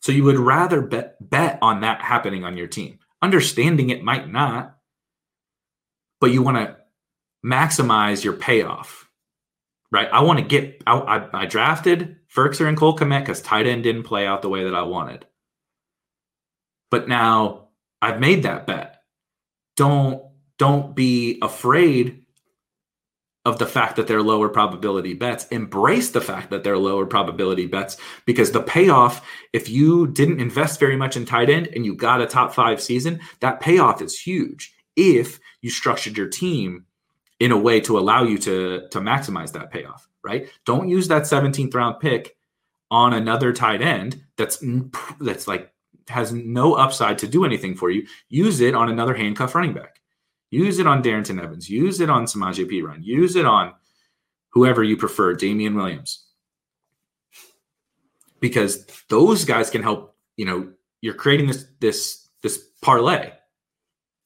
So 0.00 0.10
you 0.10 0.24
would 0.24 0.38
rather 0.38 0.82
bet 0.82 1.16
bet 1.20 1.58
on 1.62 1.82
that 1.82 2.00
happening 2.00 2.44
on 2.44 2.56
your 2.56 2.66
team, 2.66 2.98
understanding 3.20 3.90
it 3.90 4.02
might 4.02 4.28
not, 4.28 4.78
but 6.20 6.32
you 6.32 6.42
want 6.42 6.56
to 6.56 6.76
maximize 7.44 8.24
your 8.24 8.32
payoff, 8.32 9.08
right? 9.92 10.08
I 10.12 10.22
want 10.22 10.40
to 10.40 10.44
get. 10.44 10.82
I, 10.86 10.98
I, 10.98 11.42
I 11.42 11.46
drafted 11.46 12.16
Firkser 12.34 12.66
and 12.66 12.76
Cole 12.76 12.96
Kmet 12.96 13.20
because 13.20 13.42
tight 13.42 13.66
end 13.66 13.84
didn't 13.84 14.04
play 14.04 14.26
out 14.26 14.42
the 14.42 14.48
way 14.48 14.64
that 14.64 14.74
I 14.74 14.82
wanted. 14.82 15.26
But 16.90 17.06
now 17.08 17.68
I've 18.00 18.18
made 18.18 18.42
that 18.42 18.66
bet. 18.66 19.02
Don't 19.76 20.22
don't 20.58 20.96
be 20.96 21.38
afraid 21.42 22.21
of 23.44 23.58
the 23.58 23.66
fact 23.66 23.96
that 23.96 24.06
they're 24.06 24.22
lower 24.22 24.48
probability 24.48 25.14
bets. 25.14 25.46
Embrace 25.48 26.10
the 26.10 26.20
fact 26.20 26.50
that 26.50 26.62
they're 26.62 26.78
lower 26.78 27.06
probability 27.06 27.66
bets 27.66 27.96
because 28.24 28.52
the 28.52 28.62
payoff, 28.62 29.26
if 29.52 29.68
you 29.68 30.06
didn't 30.06 30.40
invest 30.40 30.78
very 30.78 30.96
much 30.96 31.16
in 31.16 31.24
tight 31.24 31.50
end 31.50 31.68
and 31.74 31.84
you 31.84 31.94
got 31.94 32.20
a 32.20 32.26
top 32.26 32.54
five 32.54 32.80
season, 32.80 33.20
that 33.40 33.60
payoff 33.60 34.00
is 34.00 34.18
huge 34.18 34.72
if 34.94 35.40
you 35.60 35.70
structured 35.70 36.16
your 36.16 36.28
team 36.28 36.84
in 37.40 37.50
a 37.50 37.58
way 37.58 37.80
to 37.80 37.98
allow 37.98 38.22
you 38.22 38.38
to, 38.38 38.86
to 38.90 39.00
maximize 39.00 39.52
that 39.52 39.72
payoff 39.72 40.08
right? 40.22 40.48
Don't 40.64 40.88
use 40.88 41.08
that 41.08 41.22
17th 41.22 41.74
round 41.74 42.00
pick 42.00 42.36
on 42.90 43.12
another 43.12 43.52
tight 43.52 43.82
end 43.82 44.22
that's 44.36 44.62
that's 45.20 45.48
like 45.48 45.72
has 46.08 46.32
no 46.32 46.74
upside 46.74 47.18
to 47.18 47.28
do 47.28 47.44
anything 47.44 47.74
for 47.74 47.90
you. 47.90 48.06
Use 48.28 48.60
it 48.60 48.74
on 48.74 48.90
another 48.90 49.14
handcuff 49.14 49.54
running 49.54 49.72
back. 49.72 50.00
Use 50.52 50.78
it 50.78 50.86
on 50.86 51.02
Darrynton 51.02 51.42
Evans. 51.42 51.70
Use 51.70 51.98
it 52.00 52.10
on 52.10 52.26
Samaje 52.26 52.70
Perine. 52.70 53.02
Use 53.02 53.36
it 53.36 53.46
on 53.46 53.72
whoever 54.50 54.84
you 54.84 54.98
prefer, 54.98 55.32
Damien 55.32 55.74
Williams. 55.74 56.26
Because 58.38 58.86
those 59.08 59.46
guys 59.46 59.70
can 59.70 59.82
help, 59.82 60.14
you 60.36 60.44
know, 60.44 60.70
you're 61.00 61.14
creating 61.14 61.46
this 61.46 61.64
this 61.80 62.28
this 62.42 62.58
parlay. 62.82 63.32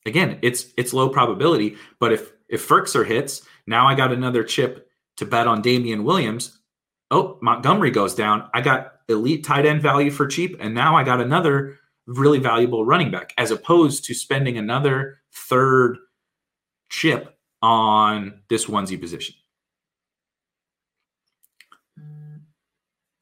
Again, 0.04 0.40
it's 0.42 0.66
it's 0.76 0.92
low 0.92 1.08
probability, 1.08 1.76
but 2.00 2.12
if 2.12 2.32
if 2.48 2.66
Firkser 2.66 3.06
hits, 3.06 3.42
now 3.68 3.86
I 3.86 3.94
got 3.94 4.12
another 4.12 4.42
chip 4.42 4.90
to 5.18 5.26
bet 5.26 5.46
on 5.46 5.62
Damien 5.62 6.02
Williams. 6.02 6.58
Oh, 7.12 7.38
Montgomery 7.40 7.92
goes 7.92 8.16
down. 8.16 8.50
I 8.52 8.62
got 8.62 8.94
elite 9.08 9.44
tight 9.44 9.64
end 9.64 9.80
value 9.80 10.10
for 10.10 10.26
cheap, 10.26 10.56
and 10.58 10.74
now 10.74 10.96
I 10.96 11.04
got 11.04 11.20
another 11.20 11.78
really 12.08 12.40
valuable 12.40 12.84
running 12.84 13.12
back, 13.12 13.32
as 13.38 13.52
opposed 13.52 14.04
to 14.06 14.14
spending 14.14 14.58
another 14.58 15.18
third 15.32 15.98
chip 16.88 17.36
on 17.62 18.40
this 18.48 18.66
onesie 18.66 19.00
position. 19.00 19.34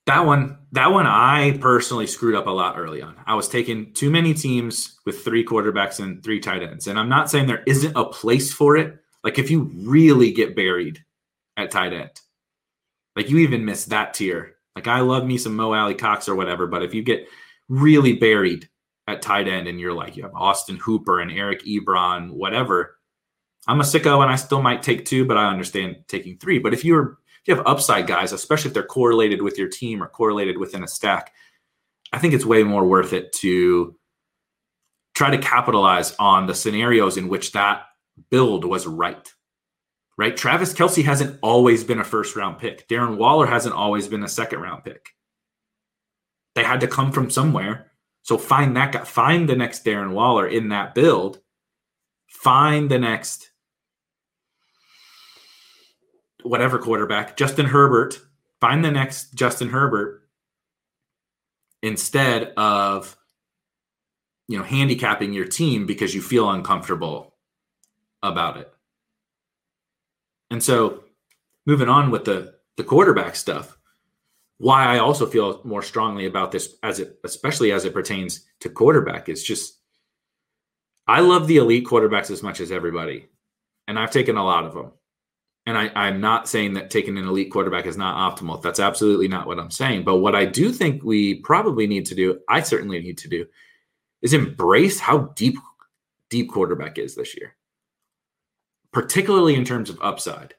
That 0.07 0.27
one, 0.27 0.59
that 0.73 0.93
one, 0.93 1.07
I 1.07 1.57
personally 1.63 2.07
screwed 2.07 2.35
up 2.35 2.47
a 2.47 2.51
lot 2.51 2.79
early 2.79 3.01
on. 3.01 3.17
I 3.27 3.35
was 3.35 3.49
taking 3.49 3.95
too 3.95 4.11
many 4.11 4.35
teams 4.35 4.99
with 5.07 5.25
three 5.25 5.45
quarterbacks 5.45 5.99
and 5.99 6.23
three 6.23 6.41
tight 6.41 6.63
ends, 6.63 6.89
and 6.89 6.99
I'm 6.99 7.09
not 7.09 7.31
saying 7.31 7.47
there 7.47 7.63
isn't 7.67 7.97
a 7.97 8.05
place 8.05 8.53
for 8.53 8.77
it. 8.77 8.99
Like 9.23 9.39
if 9.39 9.51
you 9.51 9.71
really 9.75 10.31
get 10.31 10.55
buried 10.55 11.03
at 11.57 11.71
tight 11.71 11.93
end. 11.93 12.11
Like 13.17 13.31
you 13.31 13.39
even 13.39 13.65
miss 13.65 13.87
that 13.87 14.15
tier. 14.15 14.57
Like 14.75 14.89
I 14.89 15.01
love 15.01 15.25
me 15.25 15.39
some 15.39 15.55
Mo 15.55 15.73
Alie-Cox 15.73 16.29
or 16.29 16.35
whatever, 16.35 16.67
but 16.67 16.83
if 16.83 16.95
you 16.95 17.03
get 17.03 17.29
really 17.69 18.15
buried 18.15 18.69
at 19.07 19.23
tight 19.23 19.47
end 19.47 19.69
and 19.69 19.79
you're 19.79 19.93
like, 19.93 20.17
you 20.17 20.25
have 20.25 20.35
Austin 20.35 20.77
Hooper 20.77 21.21
and 21.21 21.31
Eric 21.31 21.65
Ebron, 21.65 22.31
whatever. 22.31 22.97
I'm 23.67 23.81
a 23.81 23.85
sicko 23.85 24.23
and 24.23 24.31
I 24.31 24.37
still 24.37 24.63
might 24.63 24.83
take 24.83 25.05
two, 25.05 25.25
but 25.25 25.37
I 25.37 25.47
understand 25.47 25.97
taking 26.09 26.37
three. 26.39 26.59
But 26.59 26.75
if 26.75 26.85
you're 26.85 27.19
if 27.43 27.49
you 27.49 27.57
have 27.57 27.67
upside 27.67 28.07
guys, 28.07 28.33
especially 28.33 28.69
if 28.69 28.75
they're 28.75 28.83
correlated 28.83 29.43
with 29.43 29.59
your 29.59 29.69
team 29.69 30.03
or 30.03 30.09
correlated 30.09 30.57
within 30.59 30.83
a 30.83 30.89
stack, 30.89 31.33
I 32.13 32.19
think 32.19 32.33
it's 32.33 32.45
way 32.45 32.63
more 32.63 32.87
worth 32.87 33.13
it 33.13 33.33
to 33.35 33.95
try 35.15 35.31
to 35.31 35.39
capitalize 35.39 36.15
on 36.19 36.47
the 36.47 36.55
scenarios 36.55 37.17
in 37.17 37.29
which 37.29 37.53
that 37.53 37.87
build 38.31 38.65
was 38.65 38.87
right. 38.87 39.33
Right? 40.17 40.37
Travis 40.37 40.73
Kelce 40.73 41.05
hasn't 41.05 41.39
always 41.43 41.85
been 41.85 41.99
a 41.99 42.05
first 42.05 42.37
round 42.37 42.59
pick. 42.59 42.89
Darren 42.89 43.17
Waller 43.17 43.47
hasn't 43.47 43.75
always 43.75 44.09
been 44.09 44.23
a 44.23 44.29
second 44.29 44.61
round 44.61 44.85
pick. 44.85 45.11
They 46.55 46.63
had 46.63 46.81
to 46.81 46.87
come 46.87 47.13
from 47.13 47.31
somewhere. 47.31 47.91
So 48.23 48.39
find 48.39 48.77
that 48.77 48.93
guy, 48.93 49.05
find 49.05 49.49
the 49.49 49.57
next 49.57 49.85
Darren 49.85 50.13
Waller 50.13 50.47
in 50.47 50.69
that 50.69 50.95
build. 50.95 51.41
Find 52.29 52.91
the 52.91 52.99
next 52.99 53.51
whatever 56.45 56.79
quarterback, 56.79 57.37
Justin 57.37 57.67
Herbert. 57.67 58.21
Find 58.61 58.85
the 58.85 58.91
next 58.91 59.35
Justin 59.35 59.69
Herbert 59.69 60.23
instead 61.83 62.53
of 62.57 63.17
you 64.49 64.57
know 64.57 64.65
handicapping 64.65 65.33
your 65.33 65.45
team 65.45 65.87
because 65.87 66.15
you 66.15 66.23
feel 66.23 66.51
uncomfortable 66.51 67.35
about 68.23 68.57
it. 68.57 68.73
And 70.51 70.63
so 70.63 71.05
moving 71.67 71.89
on 71.89 72.11
with 72.11 72.25
the 72.25 72.55
the 72.77 72.85
quarterback 72.85 73.37
stuff, 73.37 73.77
why 74.59 74.85
I 74.85 74.99
also 74.99 75.27
feel 75.27 75.61
more 75.65 75.83
strongly 75.83 76.27
about 76.27 76.53
this 76.53 76.77
as 76.83 77.01
it 77.01 77.19
especially 77.25 77.73
as 77.73 77.85
it 77.85 77.93
pertains 77.93 78.47
to 78.61 78.69
quarterback 78.69 79.29
is 79.29 79.43
just 79.43 79.79
I 81.07 81.21
love 81.21 81.47
the 81.47 81.59
elite 81.59 81.87
quarterbacks 81.87 82.31
as 82.31 82.43
much 82.43 82.61
as 82.61 82.73
everybody. 82.73 83.29
And 83.87 83.99
I've 83.99 84.11
taken 84.11 84.37
a 84.37 84.45
lot 84.45 84.65
of 84.65 84.73
them. 84.73 84.93
And 85.67 85.79
I, 85.79 85.91
I'm 85.95 86.21
not 86.21 86.49
saying 86.49 86.75
that 86.75 86.91
taking 86.91 87.17
an 87.17 87.27
elite 87.27 87.51
quarterback 87.51 87.87
is 87.87 87.97
not 87.97 88.37
optimal. 88.37 88.61
That's 88.61 88.81
absolutely 88.81 89.29
not 89.29 89.47
what 89.47 89.59
I'm 89.59 89.71
saying. 89.71 90.05
But 90.05 90.17
what 90.17 90.35
I 90.35 90.45
do 90.45 90.71
think 90.71 91.03
we 91.03 91.37
probably 91.37 91.87
need 91.87 92.05
to 92.07 92.15
do, 92.15 92.41
I 92.49 92.61
certainly 92.61 93.01
need 93.01 93.19
to 93.19 93.29
do, 93.29 93.47
is 94.21 94.35
embrace 94.35 95.01
how 95.01 95.33
deep 95.35 95.57
deep 96.29 96.51
quarterback 96.51 96.99
is 96.99 97.15
this 97.15 97.37
year, 97.37 97.55
particularly 98.93 99.55
in 99.55 99.65
terms 99.65 99.89
of 99.89 99.99
upside 100.03 100.55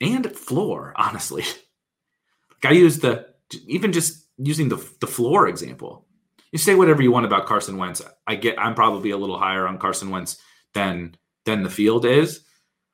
and 0.00 0.30
floor. 0.34 0.94
Honestly, 0.96 1.42
like 1.42 2.72
I 2.72 2.74
use 2.74 3.00
the 3.00 3.26
even 3.66 3.92
just 3.92 4.26
using 4.38 4.70
the 4.70 4.76
the 5.00 5.06
floor 5.06 5.46
example. 5.46 6.06
You 6.52 6.58
say 6.58 6.74
whatever 6.74 7.02
you 7.02 7.12
want 7.12 7.26
about 7.26 7.46
Carson 7.46 7.76
Wentz. 7.76 8.00
I 8.26 8.34
get 8.34 8.58
I'm 8.58 8.74
probably 8.74 9.10
a 9.10 9.18
little 9.18 9.38
higher 9.38 9.66
on 9.66 9.78
Carson 9.78 10.08
Wentz 10.08 10.40
than 10.72 11.16
than 11.44 11.62
the 11.62 11.70
field 11.70 12.06
is 12.06 12.44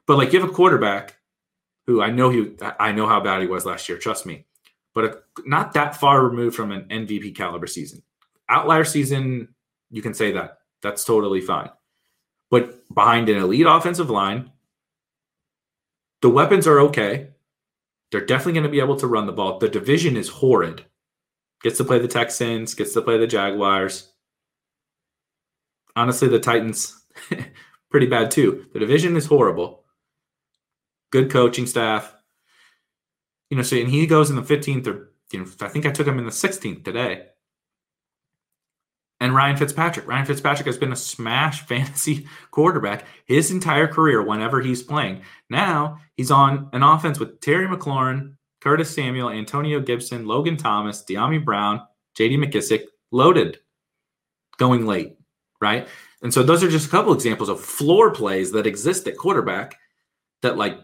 but 0.07 0.17
like 0.17 0.33
you 0.33 0.41
have 0.41 0.49
a 0.49 0.53
quarterback 0.53 1.17
who 1.87 2.03
I 2.03 2.11
know 2.11 2.31
he 2.31 2.57
I 2.79 2.93
know 2.93 3.07
how 3.07 3.21
bad 3.21 3.43
he 3.43 3.49
was 3.49 3.65
last 3.65 3.89
year, 3.89 3.99
trust 3.99 4.27
me. 4.27 4.47
But 4.95 5.25
not 5.45 5.75
that 5.75 5.97
far 5.97 6.25
removed 6.25 6.57
from 6.57 6.73
an 6.73 6.87
MVP 6.89 7.35
caliber 7.35 7.67
season. 7.67 8.03
Outlier 8.49 8.85
season, 8.85 9.49
you 9.91 10.01
can 10.01 10.15
say 10.15 10.33
that. 10.33 10.59
That's 10.83 11.05
totally 11.05 11.41
fine. 11.41 11.71
But 12.51 12.83
behind 12.95 13.29
an 13.29 13.37
elite 13.37 13.67
offensive 13.69 14.09
line, 14.09 14.53
the 16.23 16.31
weapons 16.31 16.67
are 16.67 16.81
okay. 16.81 17.29
They're 18.11 18.25
definitely 18.25 18.55
going 18.55 18.65
to 18.65 18.71
be 18.71 18.81
able 18.81 18.97
to 18.97 19.07
run 19.07 19.27
the 19.27 19.33
ball. 19.33 19.59
The 19.59 19.69
division 19.69 20.17
is 20.17 20.29
horrid. 20.29 20.85
Gets 21.63 21.79
to 21.79 21.85
play 21.85 21.99
the 21.99 22.09
Texans, 22.09 22.75
gets 22.75 22.95
to 22.95 23.03
play 23.03 23.19
the 23.19 23.27
Jaguars. 23.27 24.13
Honestly, 25.97 26.29
the 26.29 26.39
Titans, 26.39 27.05
pretty 27.91 28.07
bad 28.07 28.31
too. 28.31 28.67
The 28.73 28.79
division 28.79 29.17
is 29.17 29.27
horrible 29.27 29.85
good 31.11 31.31
coaching 31.31 31.67
staff. 31.67 32.15
You 33.51 33.57
know, 33.57 33.63
so 33.63 33.77
and 33.77 33.89
he 33.89 34.07
goes 34.07 34.31
in 34.31 34.37
the 34.37 34.43
15th 34.43 34.87
or 34.87 35.13
you 35.33 35.41
know, 35.41 35.47
I 35.61 35.69
think 35.69 35.87
I 35.87 35.91
took 35.91 36.07
him 36.07 36.19
in 36.19 36.25
the 36.25 36.31
16th 36.31 36.85
today. 36.85 37.27
And 39.19 39.35
Ryan 39.35 39.57
Fitzpatrick. 39.57 40.07
Ryan 40.07 40.27
Fitzpatrick 40.27 40.67
has 40.67 40.77
been 40.77 40.93
a 40.93 40.97
smash 40.97 41.63
fantasy 41.67 42.27
quarterback 42.51 43.07
his 43.25 43.51
entire 43.51 43.87
career 43.87 44.23
whenever 44.23 44.61
he's 44.61 44.83
playing. 44.83 45.23
Now 45.49 45.99
he's 46.17 46.31
on 46.31 46.69
an 46.73 46.83
offense 46.83 47.19
with 47.19 47.41
Terry 47.41 47.67
McLaurin, 47.67 48.35
Curtis 48.61 48.95
Samuel, 48.95 49.31
Antonio 49.31 49.81
Gibson, 49.81 50.27
Logan 50.27 50.57
Thomas, 50.57 51.05
Dyami 51.09 51.45
Brown, 51.45 51.81
JD 52.19 52.45
McKissic, 52.45 52.85
loaded 53.11 53.59
going 54.59 54.87
late, 54.87 55.17
right? 55.61 55.89
And 56.23 56.33
so 56.33 56.43
those 56.43 56.63
are 56.63 56.71
just 56.71 56.89
a 56.89 56.91
couple 56.91 57.13
examples 57.13 57.49
of 57.49 57.61
floor 57.61 58.11
plays 58.11 58.53
that 58.53 58.67
exist 58.67 59.07
at 59.07 59.17
quarterback 59.17 59.79
that 60.43 60.57
like 60.57 60.79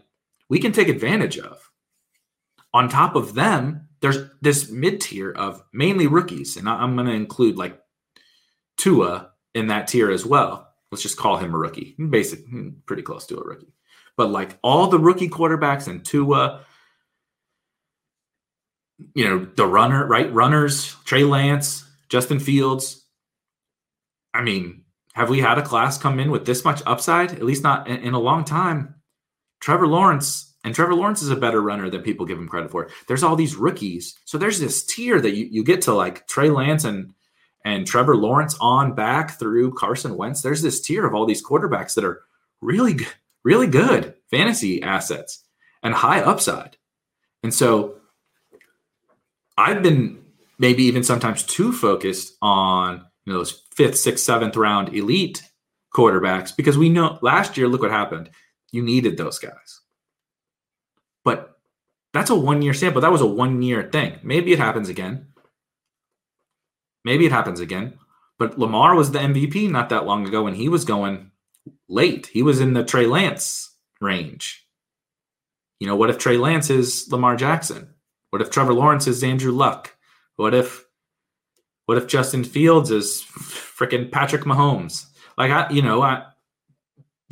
we 0.53 0.59
can 0.59 0.71
take 0.71 0.87
advantage 0.87 1.39
of. 1.39 1.71
On 2.75 2.87
top 2.87 3.15
of 3.15 3.33
them, 3.33 3.87
there's 4.01 4.19
this 4.39 4.69
mid 4.69 5.01
tier 5.01 5.31
of 5.31 5.63
mainly 5.73 6.05
rookies, 6.05 6.57
and 6.57 6.69
I'm 6.69 6.93
going 6.93 7.07
to 7.07 7.13
include 7.13 7.57
like 7.57 7.81
Tua 8.77 9.31
in 9.55 9.65
that 9.67 9.87
tier 9.87 10.11
as 10.11 10.27
well. 10.27 10.69
Let's 10.91 11.01
just 11.01 11.17
call 11.17 11.37
him 11.37 11.55
a 11.55 11.57
rookie, 11.57 11.95
basic, 12.11 12.41
pretty 12.85 13.01
close 13.01 13.25
to 13.27 13.39
a 13.39 13.43
rookie. 13.43 13.73
But 14.15 14.29
like 14.29 14.59
all 14.61 14.85
the 14.85 14.99
rookie 14.99 15.27
quarterbacks 15.27 15.87
and 15.87 16.05
Tua, 16.05 16.63
you 19.15 19.27
know, 19.27 19.47
the 19.55 19.65
runner, 19.65 20.05
right? 20.05 20.31
Runners, 20.31 20.95
Trey 21.03 21.23
Lance, 21.23 21.83
Justin 22.09 22.39
Fields. 22.39 23.03
I 24.35 24.43
mean, 24.43 24.83
have 25.15 25.31
we 25.31 25.39
had 25.39 25.57
a 25.57 25.63
class 25.63 25.97
come 25.97 26.19
in 26.19 26.29
with 26.29 26.45
this 26.45 26.63
much 26.63 26.83
upside? 26.85 27.31
At 27.31 27.41
least 27.41 27.63
not 27.63 27.87
in, 27.87 27.97
in 28.03 28.13
a 28.13 28.19
long 28.19 28.45
time. 28.45 28.93
Trevor 29.63 29.87
Lawrence, 29.87 30.53
and 30.65 30.75
Trevor 30.75 30.93
Lawrence 30.93 31.21
is 31.21 31.29
a 31.29 31.37
better 31.37 31.61
runner 31.61 31.89
than 31.89 32.01
people 32.01 32.25
give 32.25 32.37
him 32.37 32.49
credit 32.49 32.69
for. 32.69 32.89
There's 33.07 33.23
all 33.23 33.37
these 33.37 33.55
rookies. 33.55 34.19
So 34.25 34.37
there's 34.37 34.59
this 34.59 34.85
tier 34.85 35.21
that 35.21 35.35
you, 35.37 35.47
you 35.49 35.63
get 35.63 35.83
to 35.83 35.93
like 35.93 36.27
Trey 36.27 36.49
Lance 36.49 36.83
and 36.83 37.13
and 37.63 37.87
Trevor 37.87 38.17
Lawrence 38.17 38.57
on 38.59 38.93
back 38.93 39.39
through 39.39 39.75
Carson 39.75 40.17
Wentz. 40.17 40.41
There's 40.41 40.61
this 40.61 40.81
tier 40.81 41.05
of 41.05 41.15
all 41.15 41.25
these 41.25 41.41
quarterbacks 41.41 41.93
that 41.93 42.03
are 42.03 42.23
really 42.59 43.07
really 43.45 43.67
good 43.67 44.15
fantasy 44.29 44.83
assets 44.83 45.45
and 45.81 45.93
high 45.93 46.19
upside. 46.19 46.75
And 47.41 47.53
so 47.53 48.01
I've 49.57 49.81
been 49.81 50.25
maybe 50.59 50.83
even 50.83 51.03
sometimes 51.03 51.41
too 51.41 51.71
focused 51.71 52.35
on 52.41 53.05
you 53.23 53.31
know, 53.31 53.39
those 53.39 53.63
fifth, 53.73 53.97
sixth, 53.97 54.25
seventh 54.25 54.57
round 54.57 54.93
elite 54.93 55.41
quarterbacks 55.95 56.53
because 56.53 56.77
we 56.77 56.89
know 56.89 57.17
last 57.21 57.55
year, 57.55 57.69
look 57.69 57.81
what 57.81 57.91
happened. 57.91 58.29
You 58.73 58.83
needed 58.83 59.15
those 59.15 59.39
guys. 59.39 59.81
But 61.23 61.57
that's 62.11 62.31
a 62.31 62.35
one 62.35 62.61
year 62.61 62.73
sample. 62.73 63.01
That 63.01 63.11
was 63.11 63.21
a 63.21 63.25
one 63.25 63.61
year 63.61 63.89
thing. 63.89 64.19
Maybe 64.23 64.51
it 64.51 64.59
happens 64.59 64.89
again. 64.89 65.27
Maybe 67.05 67.25
it 67.25 67.31
happens 67.31 67.61
again. 67.61 67.99
But 68.39 68.59
Lamar 68.59 68.95
was 68.95 69.11
the 69.11 69.19
MVP 69.19 69.69
not 69.69 69.89
that 69.89 70.05
long 70.05 70.27
ago 70.27 70.47
and 70.47 70.57
he 70.57 70.67
was 70.67 70.83
going 70.83 71.31
late. 71.87 72.27
He 72.27 72.43
was 72.43 72.59
in 72.59 72.73
the 72.73 72.83
Trey 72.83 73.05
Lance 73.05 73.75
range. 74.01 74.67
You 75.79 75.87
know, 75.87 75.95
what 75.95 76.09
if 76.09 76.17
Trey 76.17 76.37
Lance 76.37 76.69
is 76.69 77.11
Lamar 77.11 77.35
Jackson? 77.35 77.93
What 78.31 78.41
if 78.41 78.49
Trevor 78.49 78.73
Lawrence 78.73 79.05
is 79.05 79.23
Andrew 79.23 79.51
Luck? 79.51 79.95
What 80.35 80.55
if 80.55 80.83
what 81.85 81.97
if 81.97 82.07
Justin 82.07 82.43
Fields 82.43 82.89
is 82.89 83.23
freaking 83.23 84.11
Patrick 84.11 84.43
Mahomes? 84.43 85.05
Like 85.37 85.51
I, 85.51 85.69
you 85.69 85.81
know, 85.81 86.01
I 86.01 86.23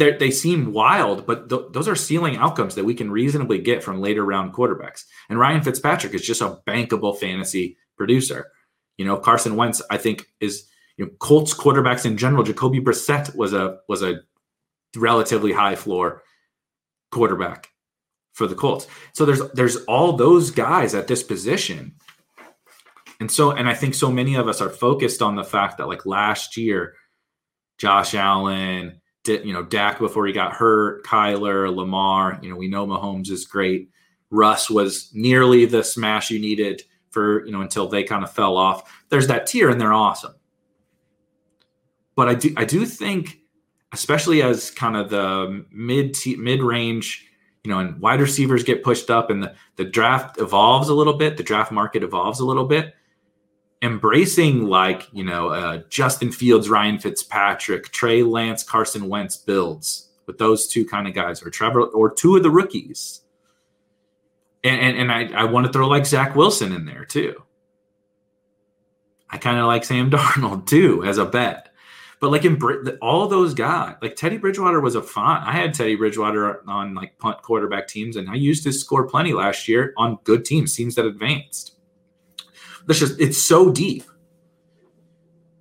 they 0.09 0.31
seem 0.31 0.73
wild, 0.73 1.27
but 1.27 1.49
th- 1.49 1.67
those 1.71 1.87
are 1.87 1.95
ceiling 1.95 2.37
outcomes 2.37 2.75
that 2.75 2.85
we 2.85 2.95
can 2.95 3.11
reasonably 3.11 3.59
get 3.59 3.83
from 3.83 4.01
later 4.01 4.25
round 4.25 4.53
quarterbacks. 4.53 5.03
And 5.29 5.37
Ryan 5.37 5.61
Fitzpatrick 5.61 6.13
is 6.13 6.25
just 6.25 6.41
a 6.41 6.59
bankable 6.67 7.17
fantasy 7.17 7.77
producer. 7.97 8.51
You 8.97 9.05
know, 9.05 9.17
Carson 9.17 9.55
Wentz, 9.55 9.81
I 9.89 9.97
think, 9.97 10.25
is 10.39 10.67
you 10.97 11.05
know 11.05 11.11
Colts 11.19 11.53
quarterbacks 11.53 12.05
in 12.05 12.17
general. 12.17 12.43
Jacoby 12.43 12.79
Brissett 12.79 13.35
was 13.35 13.53
a 13.53 13.79
was 13.87 14.01
a 14.01 14.21
relatively 14.95 15.51
high 15.51 15.75
floor 15.75 16.23
quarterback 17.11 17.69
for 18.33 18.47
the 18.47 18.55
Colts. 18.55 18.87
So 19.13 19.25
there's 19.25 19.41
there's 19.51 19.77
all 19.85 20.13
those 20.13 20.51
guys 20.51 20.95
at 20.95 21.07
this 21.07 21.23
position. 21.23 21.95
And 23.19 23.31
so 23.31 23.51
and 23.51 23.69
I 23.69 23.73
think 23.73 23.93
so 23.93 24.11
many 24.11 24.35
of 24.35 24.47
us 24.47 24.61
are 24.61 24.69
focused 24.69 25.21
on 25.21 25.35
the 25.35 25.43
fact 25.43 25.77
that 25.77 25.87
like 25.87 26.05
last 26.05 26.57
year 26.57 26.95
Josh 27.77 28.13
Allen, 28.13 29.00
you 29.25 29.53
know, 29.53 29.63
Dak 29.63 29.99
before 29.99 30.25
he 30.25 30.33
got 30.33 30.53
hurt, 30.53 31.05
Kyler, 31.05 31.73
Lamar. 31.73 32.39
You 32.41 32.49
know, 32.49 32.55
we 32.55 32.67
know 32.67 32.87
Mahomes 32.87 33.29
is 33.29 33.45
great. 33.45 33.89
Russ 34.29 34.69
was 34.69 35.11
nearly 35.13 35.65
the 35.65 35.83
smash 35.83 36.31
you 36.31 36.39
needed 36.39 36.81
for, 37.11 37.45
you 37.45 37.51
know, 37.51 37.61
until 37.61 37.87
they 37.87 38.03
kind 38.03 38.23
of 38.23 38.31
fell 38.31 38.57
off. 38.57 39.03
There's 39.09 39.27
that 39.27 39.45
tier 39.45 39.69
and 39.69 39.79
they're 39.79 39.93
awesome. 39.93 40.33
But 42.15 42.29
I 42.29 42.35
do 42.35 42.53
I 42.57 42.65
do 42.65 42.85
think, 42.85 43.39
especially 43.93 44.41
as 44.41 44.71
kind 44.71 44.95
of 44.95 45.09
the 45.09 45.65
mid 45.71 46.17
mid 46.37 46.61
range, 46.61 47.27
you 47.63 47.71
know, 47.71 47.79
and 47.79 47.99
wide 47.99 48.21
receivers 48.21 48.63
get 48.63 48.83
pushed 48.83 49.09
up 49.09 49.29
and 49.29 49.43
the, 49.43 49.55
the 49.75 49.85
draft 49.85 50.39
evolves 50.39 50.89
a 50.89 50.93
little 50.93 51.13
bit, 51.13 51.37
the 51.37 51.43
draft 51.43 51.71
market 51.71 52.03
evolves 52.03 52.39
a 52.39 52.45
little 52.45 52.65
bit. 52.65 52.95
Embracing 53.81 54.65
like 54.65 55.07
you 55.11 55.23
know 55.23 55.49
uh, 55.49 55.81
Justin 55.89 56.31
Fields, 56.31 56.69
Ryan 56.69 56.99
Fitzpatrick, 56.99 57.89
Trey 57.91 58.23
Lance, 58.23 58.63
Carson 58.63 59.09
Wentz 59.09 59.37
builds 59.37 60.09
with 60.27 60.37
those 60.37 60.67
two 60.67 60.85
kind 60.85 61.07
of 61.07 61.13
guys, 61.13 61.43
or 61.43 61.49
Trevor, 61.49 61.83
or 61.83 62.13
two 62.13 62.35
of 62.35 62.43
the 62.43 62.51
rookies. 62.51 63.21
And 64.63 64.79
and, 64.79 64.97
and 64.97 65.11
I, 65.11 65.41
I 65.41 65.43
want 65.45 65.65
to 65.65 65.73
throw 65.73 65.87
like 65.87 66.05
Zach 66.05 66.35
Wilson 66.35 66.71
in 66.71 66.85
there 66.85 67.05
too. 67.05 67.41
I 69.29 69.37
kind 69.37 69.57
of 69.57 69.65
like 69.65 69.83
Sam 69.83 70.11
Darnold 70.11 70.67
too 70.67 71.03
as 71.03 71.17
a 71.17 71.25
bet. 71.25 71.69
But 72.19 72.29
like 72.29 72.45
in 72.45 72.55
Brit, 72.55 72.99
all 73.01 73.27
those 73.27 73.55
guys, 73.55 73.95
like 73.99 74.15
Teddy 74.15 74.37
Bridgewater 74.37 74.79
was 74.79 74.93
a 74.93 75.01
fun. 75.01 75.41
I 75.43 75.53
had 75.53 75.73
Teddy 75.73 75.95
Bridgewater 75.95 76.61
on 76.69 76.93
like 76.93 77.17
punt 77.17 77.41
quarterback 77.41 77.87
teams, 77.87 78.15
and 78.15 78.29
I 78.29 78.35
used 78.35 78.63
to 78.65 78.71
score 78.71 79.07
plenty 79.07 79.33
last 79.33 79.67
year 79.67 79.91
on 79.97 80.19
good 80.23 80.45
teams, 80.45 80.75
teams 80.75 80.93
that 80.95 81.05
advanced. 81.05 81.73
That's 82.91 82.99
just 82.99 83.21
it's 83.21 83.37
so 83.37 83.71
deep 83.71 84.03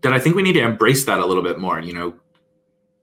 that 0.00 0.12
I 0.12 0.18
think 0.18 0.34
we 0.34 0.42
need 0.42 0.54
to 0.54 0.62
embrace 0.62 1.04
that 1.04 1.20
a 1.20 1.24
little 1.26 1.44
bit 1.44 1.60
more. 1.60 1.78
You 1.78 1.92
know, 1.92 2.14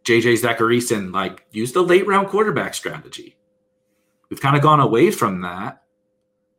JJ 0.03 0.41
Zachariason 0.41 1.13
like 1.13 1.45
use 1.51 1.71
the 1.71 1.81
late 1.81 2.05
round 2.05 2.27
quarterback 2.27 2.73
strategy. 2.73 3.37
We've 4.29 4.41
kind 4.41 4.57
of 4.57 4.61
gone 4.61 4.81
away 4.81 5.11
from 5.11 5.39
that 5.43 5.83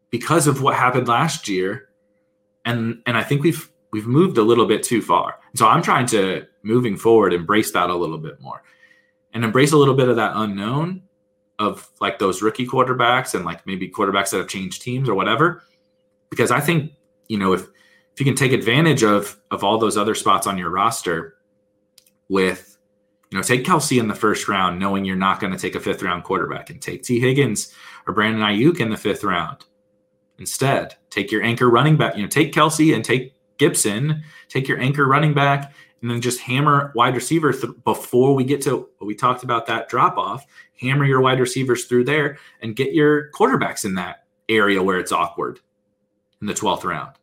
because 0.08 0.46
of 0.46 0.62
what 0.62 0.76
happened 0.76 1.08
last 1.08 1.46
year, 1.46 1.90
and 2.64 3.02
and 3.04 3.18
I 3.18 3.22
think 3.22 3.42
we've 3.42 3.70
we've 3.92 4.06
moved 4.06 4.38
a 4.38 4.42
little 4.42 4.64
bit 4.64 4.82
too 4.82 5.02
far. 5.02 5.38
So 5.54 5.68
I'm 5.68 5.82
trying 5.82 6.06
to 6.06 6.46
moving 6.62 6.96
forward 6.96 7.34
embrace 7.34 7.72
that 7.72 7.90
a 7.90 7.94
little 7.94 8.16
bit 8.16 8.40
more 8.40 8.62
and 9.34 9.44
embrace 9.44 9.72
a 9.72 9.76
little 9.76 9.94
bit 9.94 10.08
of 10.08 10.16
that 10.16 10.32
unknown 10.36 11.02
of 11.58 11.86
like 12.00 12.18
those 12.18 12.40
rookie 12.40 12.66
quarterbacks 12.66 13.34
and 13.34 13.44
like 13.44 13.66
maybe 13.66 13.90
quarterbacks 13.90 14.30
that 14.30 14.38
have 14.38 14.48
changed 14.48 14.80
teams 14.80 15.08
or 15.08 15.14
whatever 15.14 15.62
because 16.30 16.50
i 16.50 16.60
think 16.60 16.92
you 17.28 17.38
know 17.38 17.52
if 17.52 17.62
if 17.62 18.20
you 18.20 18.24
can 18.24 18.34
take 18.34 18.52
advantage 18.52 19.02
of 19.02 19.38
of 19.50 19.62
all 19.62 19.78
those 19.78 19.96
other 19.96 20.14
spots 20.14 20.46
on 20.46 20.58
your 20.58 20.70
roster 20.70 21.36
with 22.28 22.78
you 23.30 23.38
know 23.38 23.42
take 23.42 23.64
Kelce 23.64 24.00
in 24.00 24.08
the 24.08 24.14
first 24.14 24.48
round 24.48 24.78
knowing 24.78 25.04
you're 25.04 25.16
not 25.16 25.40
going 25.40 25.52
to 25.52 25.58
take 25.58 25.74
a 25.74 25.80
fifth 25.80 26.02
round 26.02 26.24
quarterback 26.24 26.70
and 26.70 26.80
take 26.80 27.02
Tee 27.02 27.20
Higgins 27.20 27.72
or 28.06 28.14
brandon 28.14 28.42
aiyuk 28.42 28.80
in 28.80 28.90
the 28.90 28.96
fifth 28.96 29.24
round 29.24 29.64
instead 30.38 30.94
take 31.10 31.30
your 31.30 31.42
anchor 31.42 31.68
running 31.68 31.96
back 31.96 32.16
you 32.16 32.22
know 32.22 32.28
take 32.28 32.52
Kelce 32.52 32.94
and 32.94 33.04
take 33.04 33.34
gibson 33.58 34.22
take 34.48 34.68
your 34.68 34.80
anchor 34.80 35.06
running 35.06 35.34
back 35.34 35.72
and 36.00 36.10
then 36.10 36.20
just 36.20 36.40
hammer 36.40 36.92
wide 36.94 37.14
receiver 37.14 37.52
th- 37.52 37.72
before 37.84 38.34
we 38.34 38.44
get 38.44 38.62
to 38.62 38.88
we 39.00 39.14
talked 39.14 39.42
about 39.42 39.66
that 39.66 39.88
drop 39.88 40.16
off. 40.16 40.46
Hammer 40.80 41.04
your 41.04 41.20
wide 41.20 41.40
receivers 41.40 41.86
through 41.86 42.04
there 42.04 42.38
and 42.60 42.76
get 42.76 42.92
your 42.92 43.30
quarterbacks 43.32 43.84
in 43.84 43.94
that 43.94 44.24
area 44.48 44.82
where 44.82 44.98
it's 44.98 45.12
awkward 45.12 45.60
in 46.40 46.46
the 46.46 46.54
12th 46.54 46.84
round. 46.84 47.17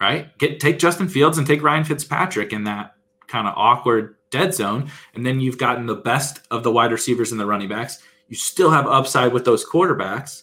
Right? 0.00 0.36
Get 0.38 0.60
take 0.60 0.78
Justin 0.78 1.08
Fields 1.08 1.38
and 1.38 1.46
take 1.46 1.62
Ryan 1.62 1.84
Fitzpatrick 1.84 2.52
in 2.52 2.64
that 2.64 2.96
kind 3.28 3.48
of 3.48 3.54
awkward 3.56 4.16
dead 4.30 4.54
zone. 4.54 4.90
And 5.14 5.24
then 5.24 5.40
you've 5.40 5.58
gotten 5.58 5.86
the 5.86 5.94
best 5.94 6.40
of 6.50 6.62
the 6.62 6.72
wide 6.72 6.92
receivers 6.92 7.32
and 7.32 7.40
the 7.40 7.46
running 7.46 7.68
backs. 7.68 8.02
You 8.28 8.36
still 8.36 8.70
have 8.70 8.86
upside 8.86 9.32
with 9.32 9.44
those 9.44 9.64
quarterbacks. 9.64 10.42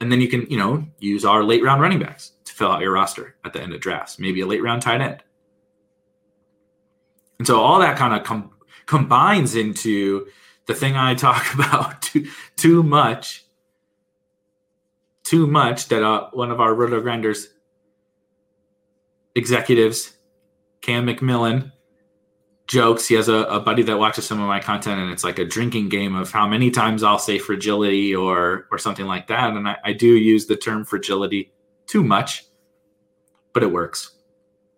And 0.00 0.10
then 0.10 0.20
you 0.20 0.28
can, 0.28 0.46
you 0.48 0.56
know, 0.56 0.86
use 0.98 1.24
our 1.24 1.44
late 1.44 1.62
round 1.62 1.82
running 1.82 1.98
backs 1.98 2.32
to 2.44 2.54
fill 2.54 2.70
out 2.70 2.80
your 2.80 2.92
roster 2.92 3.36
at 3.44 3.52
the 3.52 3.60
end 3.60 3.74
of 3.74 3.80
drafts, 3.80 4.18
maybe 4.18 4.40
a 4.40 4.46
late 4.46 4.62
round 4.62 4.80
tight 4.80 5.00
end. 5.00 5.22
And 7.38 7.46
so 7.46 7.60
all 7.60 7.80
that 7.80 7.96
kind 7.96 8.14
of 8.14 8.24
com- 8.24 8.50
combines 8.86 9.54
into 9.54 10.26
the 10.66 10.74
thing 10.74 10.96
I 10.96 11.14
talk 11.14 11.54
about 11.54 12.00
too, 12.02 12.28
too 12.56 12.82
much, 12.82 13.44
too 15.24 15.46
much 15.46 15.88
that 15.88 16.02
uh, 16.02 16.30
one 16.32 16.50
of 16.50 16.60
our 16.60 16.74
RotoGrinders 16.74 17.48
executives, 19.34 20.16
Cam 20.82 21.06
McMillan, 21.06 21.72
jokes. 22.66 23.08
He 23.08 23.14
has 23.14 23.28
a, 23.28 23.44
a, 23.44 23.60
buddy 23.60 23.82
that 23.82 23.98
watches 23.98 24.26
some 24.26 24.40
of 24.40 24.48
my 24.48 24.60
content, 24.60 25.00
and 25.00 25.10
it's 25.10 25.24
like 25.24 25.38
a 25.38 25.44
drinking 25.44 25.88
game 25.88 26.14
of 26.14 26.30
how 26.30 26.46
many 26.46 26.70
times 26.70 27.02
I'll 27.02 27.18
say 27.18 27.38
fragility 27.38 28.14
or 28.14 28.66
or 28.70 28.78
something 28.78 29.06
like 29.06 29.26
that. 29.28 29.50
And 29.50 29.68
I, 29.68 29.76
I 29.84 29.92
do 29.92 30.06
use 30.06 30.46
the 30.46 30.56
term 30.56 30.84
fragility 30.84 31.52
too 31.86 32.04
much 32.04 32.44
but 33.52 33.62
it 33.62 33.72
works. 33.72 34.12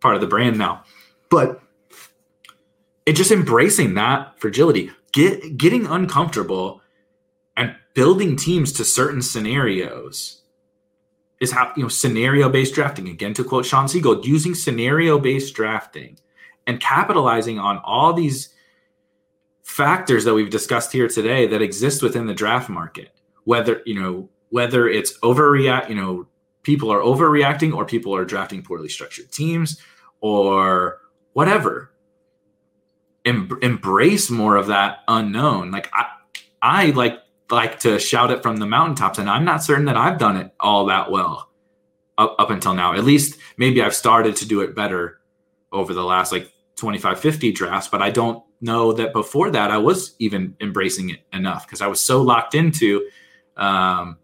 Part 0.00 0.14
of 0.14 0.20
the 0.20 0.26
brand 0.26 0.58
now. 0.58 0.84
But 1.30 1.60
it 3.06 3.14
just 3.14 3.30
embracing 3.30 3.94
that 3.94 4.38
fragility, 4.38 4.90
get 5.12 5.56
getting 5.56 5.86
uncomfortable 5.86 6.80
and 7.56 7.74
building 7.94 8.36
teams 8.36 8.72
to 8.72 8.84
certain 8.84 9.22
scenarios 9.22 10.41
is 11.42 11.52
how 11.52 11.72
you 11.76 11.82
know 11.82 11.88
scenario 11.88 12.48
based 12.48 12.74
drafting 12.74 13.08
again 13.08 13.34
to 13.34 13.44
quote 13.44 13.66
Shawn 13.66 13.86
Siegele 13.86 14.24
using 14.24 14.54
scenario 14.54 15.18
based 15.18 15.54
drafting 15.54 16.18
and 16.66 16.80
capitalizing 16.80 17.58
on 17.58 17.78
all 17.84 18.14
these 18.14 18.54
factors 19.62 20.24
that 20.24 20.34
we've 20.34 20.50
discussed 20.50 20.92
here 20.92 21.08
today 21.08 21.46
that 21.46 21.60
exist 21.60 22.02
within 22.02 22.26
the 22.26 22.34
draft 22.34 22.68
market 22.68 23.10
whether 23.44 23.82
you 23.84 24.00
know 24.00 24.28
whether 24.50 24.88
it's 24.88 25.18
overreact 25.20 25.88
you 25.88 25.94
know 25.94 26.26
people 26.62 26.92
are 26.92 27.00
overreacting 27.00 27.74
or 27.74 27.84
people 27.84 28.14
are 28.14 28.24
drafting 28.24 28.62
poorly 28.62 28.88
structured 28.88 29.30
teams 29.30 29.80
or 30.20 31.00
whatever. 31.32 31.90
Em- 33.24 33.58
embrace 33.62 34.30
more 34.30 34.56
of 34.56 34.66
that 34.66 35.00
unknown. 35.06 35.70
Like 35.70 35.88
I, 35.92 36.06
I 36.60 36.86
like 36.86 37.21
like 37.52 37.80
to 37.80 37.98
shout 37.98 38.30
it 38.30 38.42
from 38.42 38.56
the 38.56 38.66
mountaintops, 38.66 39.18
and 39.18 39.28
I'm 39.28 39.44
not 39.44 39.62
certain 39.62 39.84
that 39.84 39.96
I've 39.96 40.18
done 40.18 40.36
it 40.36 40.52
all 40.58 40.86
that 40.86 41.10
well 41.10 41.50
up, 42.18 42.34
up 42.38 42.50
until 42.50 42.74
now. 42.74 42.94
At 42.94 43.04
least 43.04 43.38
maybe 43.56 43.82
I've 43.82 43.94
started 43.94 44.36
to 44.36 44.48
do 44.48 44.60
it 44.62 44.74
better 44.74 45.20
over 45.70 45.94
the 45.94 46.04
last 46.04 46.32
like 46.32 46.50
25, 46.76 47.20
50 47.20 47.52
drafts, 47.52 47.88
but 47.88 48.02
I 48.02 48.10
don't 48.10 48.42
know 48.60 48.92
that 48.92 49.12
before 49.12 49.50
that 49.50 49.70
I 49.70 49.78
was 49.78 50.14
even 50.18 50.56
embracing 50.60 51.10
it 51.10 51.20
enough 51.32 51.66
because 51.66 51.80
I 51.80 51.88
was 51.88 52.00
so 52.00 52.22
locked 52.22 52.54
into 52.54 53.08
um, 53.56 54.18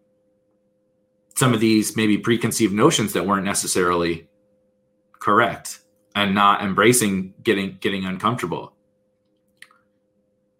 some 1.36 1.52
of 1.52 1.60
these 1.60 1.96
maybe 1.96 2.18
preconceived 2.18 2.72
notions 2.72 3.12
that 3.12 3.26
weren't 3.26 3.44
necessarily 3.44 4.28
correct 5.18 5.80
and 6.14 6.34
not 6.34 6.62
embracing 6.62 7.34
getting 7.42 7.76
getting 7.80 8.04
uncomfortable 8.04 8.72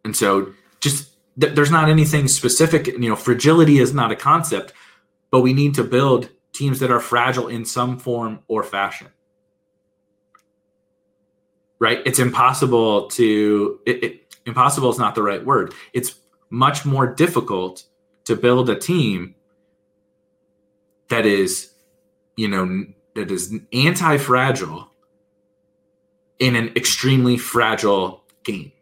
and 0.04 0.16
so 0.16 0.52
just 0.80 1.10
th- 1.40 1.54
there's 1.54 1.70
not 1.70 1.88
anything 1.88 2.28
specific 2.28 2.86
you 2.86 3.08
know 3.08 3.16
fragility 3.16 3.78
is 3.78 3.92
not 3.94 4.12
a 4.12 4.16
concept 4.16 4.72
but 5.30 5.40
we 5.40 5.52
need 5.52 5.74
to 5.74 5.84
build 5.84 6.30
teams 6.52 6.80
that 6.80 6.90
are 6.90 7.00
fragile 7.00 7.48
in 7.48 7.64
some 7.64 7.98
form 7.98 8.40
or 8.48 8.62
fashion. 8.62 9.08
Right? 11.78 12.00
It's 12.04 12.18
impossible 12.18 13.08
to 13.10 13.80
it, 13.86 14.04
it, 14.04 14.36
impossible 14.46 14.90
is 14.90 14.98
not 14.98 15.14
the 15.14 15.22
right 15.22 15.44
word. 15.44 15.74
It's 15.92 16.16
much 16.50 16.84
more 16.84 17.06
difficult 17.06 17.84
to 18.24 18.34
build 18.34 18.68
a 18.68 18.76
team 18.76 19.34
that 21.08 21.24
is, 21.24 21.72
you 22.36 22.48
know, 22.48 22.84
that 23.14 23.30
is 23.30 23.54
anti-fragile 23.72 24.90
in 26.38 26.56
an 26.56 26.72
extremely 26.76 27.36
fragile 27.36 28.24
game. 28.42 28.72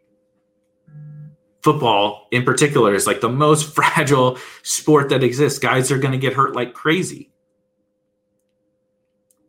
Football, 1.67 2.29
in 2.31 2.45
particular, 2.45 2.95
is 2.95 3.05
like 3.05 3.19
the 3.19 3.27
most 3.27 3.75
fragile 3.75 4.37
sport 4.63 5.09
that 5.09 5.21
exists. 5.21 5.59
Guys 5.59 5.91
are 5.91 5.97
going 5.97 6.13
to 6.13 6.17
get 6.17 6.31
hurt 6.31 6.55
like 6.55 6.73
crazy. 6.73 7.29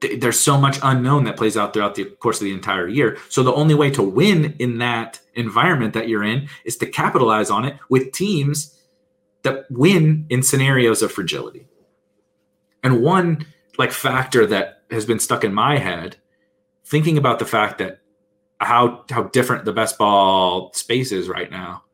There's 0.00 0.40
so 0.40 0.58
much 0.58 0.80
unknown 0.82 1.22
that 1.24 1.36
plays 1.36 1.56
out 1.56 1.72
throughout 1.72 1.94
the 1.94 2.06
course 2.06 2.40
of 2.40 2.46
the 2.46 2.52
entire 2.52 2.88
year. 2.88 3.18
So 3.28 3.44
the 3.44 3.52
only 3.52 3.76
way 3.76 3.88
to 3.90 4.02
win 4.02 4.56
in 4.58 4.78
that 4.78 5.20
environment 5.34 5.94
that 5.94 6.08
you're 6.08 6.24
in 6.24 6.48
is 6.64 6.76
to 6.78 6.86
capitalize 6.86 7.50
on 7.50 7.64
it 7.64 7.76
with 7.88 8.10
teams 8.10 8.76
that 9.42 9.70
win 9.70 10.26
in 10.28 10.42
scenarios 10.42 11.00
of 11.00 11.12
fragility. 11.12 11.68
And 12.82 13.00
one 13.00 13.46
like 13.78 13.92
factor 13.92 14.44
that 14.46 14.82
has 14.90 15.06
been 15.06 15.20
stuck 15.20 15.44
in 15.44 15.54
my 15.54 15.78
head, 15.78 16.16
thinking 16.84 17.16
about 17.16 17.38
the 17.38 17.46
fact 17.46 17.78
that 17.78 18.00
how 18.58 19.04
how 19.08 19.22
different 19.22 19.66
the 19.66 19.72
best 19.72 19.98
ball 19.98 20.72
space 20.74 21.12
is 21.12 21.28
right 21.28 21.48
now. 21.48 21.84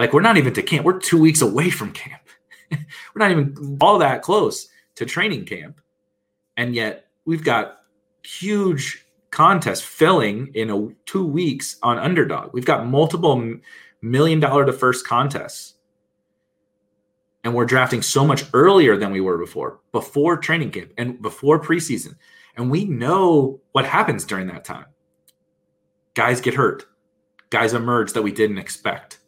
Like 0.00 0.14
we're 0.14 0.22
not 0.22 0.38
even 0.38 0.54
to 0.54 0.62
camp. 0.62 0.86
We're 0.86 0.98
two 0.98 1.20
weeks 1.20 1.42
away 1.42 1.68
from 1.68 1.92
camp. 1.92 2.22
we're 2.70 2.78
not 3.16 3.30
even 3.30 3.76
all 3.82 3.98
that 3.98 4.22
close 4.22 4.70
to 4.94 5.04
training 5.04 5.44
camp. 5.44 5.78
And 6.56 6.74
yet 6.74 7.08
we've 7.26 7.44
got 7.44 7.82
huge 8.24 9.04
contests 9.30 9.82
filling 9.82 10.52
in 10.54 10.70
a 10.70 10.88
two 11.04 11.26
weeks 11.26 11.76
on 11.82 11.98
underdog. 11.98 12.54
We've 12.54 12.64
got 12.64 12.86
multiple 12.86 13.58
million 14.00 14.40
dollar 14.40 14.64
to 14.64 14.72
first 14.72 15.06
contests 15.06 15.74
and 17.44 17.54
we're 17.54 17.66
drafting 17.66 18.00
so 18.00 18.26
much 18.26 18.44
earlier 18.54 18.96
than 18.96 19.12
we 19.12 19.20
were 19.20 19.36
before, 19.36 19.80
before 19.92 20.38
training 20.38 20.70
camp 20.70 20.92
and 20.96 21.20
before 21.20 21.60
preseason. 21.60 22.16
And 22.56 22.70
we 22.70 22.86
know 22.86 23.60
what 23.72 23.84
happens 23.84 24.24
during 24.24 24.46
that 24.46 24.64
time. 24.64 24.86
Guys 26.14 26.40
get 26.40 26.54
hurt, 26.54 26.86
guys 27.50 27.74
emerge 27.74 28.14
that 28.14 28.22
we 28.22 28.32
didn't 28.32 28.58
expect. 28.58 29.19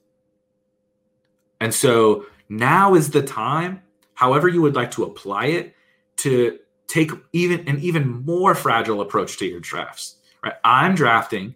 And 1.62 1.72
so 1.72 2.26
now 2.48 2.96
is 2.96 3.10
the 3.10 3.22
time, 3.22 3.82
however 4.14 4.48
you 4.48 4.60
would 4.62 4.74
like 4.74 4.90
to 4.92 5.04
apply 5.04 5.46
it, 5.46 5.76
to 6.16 6.58
take 6.88 7.12
even 7.32 7.68
an 7.68 7.78
even 7.78 8.24
more 8.24 8.56
fragile 8.56 9.00
approach 9.00 9.38
to 9.38 9.46
your 9.46 9.60
drafts. 9.60 10.16
Right? 10.42 10.54
I'm 10.64 10.96
drafting 10.96 11.54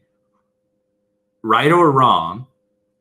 right 1.43 1.73
or 1.73 1.91
wrong. 1.91 2.47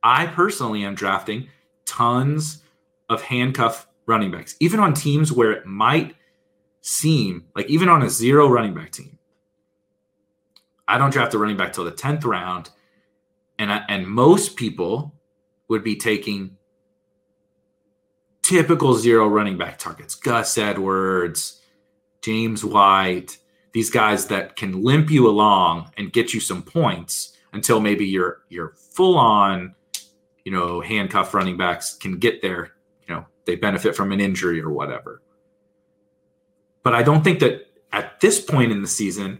I 0.02 0.26
personally 0.26 0.84
am 0.84 0.96
drafting 0.96 1.48
tons 1.86 2.64
of 3.08 3.22
handcuff 3.22 3.86
running 4.08 4.32
backs, 4.32 4.56
even 4.60 4.80
on 4.80 4.96
teams 4.96 5.32
where 5.32 5.52
it 5.52 5.68
might 5.68 6.16
seem 6.82 7.46
like 7.56 7.68
even 7.68 7.88
on 7.88 8.02
a 8.02 8.10
zero 8.10 8.48
running 8.48 8.74
back 8.74 8.92
team. 8.92 9.20
I 10.88 10.98
don't 10.98 11.12
draft 11.12 11.36
a 11.36 11.38
running 11.38 11.58
back 11.58 11.72
till 11.72 11.86
the 11.86 11.92
10th 11.92 12.26
round. 12.26 12.72
And, 13.60 13.72
I, 13.72 13.84
and 13.90 14.08
most 14.08 14.56
people 14.56 15.14
would 15.68 15.84
be 15.84 15.96
taking 15.96 16.58
typical 18.46 18.94
zero 18.94 19.28
running 19.28 19.58
back 19.58 19.80
targets 19.80 20.14
Gus 20.14 20.58
Edwards, 20.58 21.62
James 22.22 22.64
White, 22.64 23.38
these 23.72 23.90
guys 23.90 24.28
that 24.28 24.56
can 24.56 24.84
limp 24.84 25.10
you 25.10 25.28
along 25.28 25.92
and 25.98 26.14
get 26.14 26.34
you 26.34 26.40
some 26.40 26.62
points 26.62 27.36
until 27.54 27.80
maybe 27.80 28.06
you're 28.06 28.44
you're 28.50 28.76
full 28.94 29.18
on, 29.18 29.74
you 30.44 30.52
know, 30.52 30.80
handcuff 30.80 31.34
running 31.34 31.58
backs 31.58 31.96
can 31.96 32.20
get 32.20 32.44
there, 32.44 32.74
you 33.08 33.16
know, 33.16 33.26
they 33.46 33.56
benefit 33.56 33.96
from 33.96 34.12
an 34.12 34.20
injury 34.20 34.62
or 34.62 34.70
whatever. 34.70 35.24
But 36.84 36.94
I 36.94 37.02
don't 37.02 37.24
think 37.24 37.40
that 37.40 37.66
at 37.92 38.20
this 38.20 38.40
point 38.40 38.72
in 38.72 38.84
the 38.84 38.88
season 38.88 39.40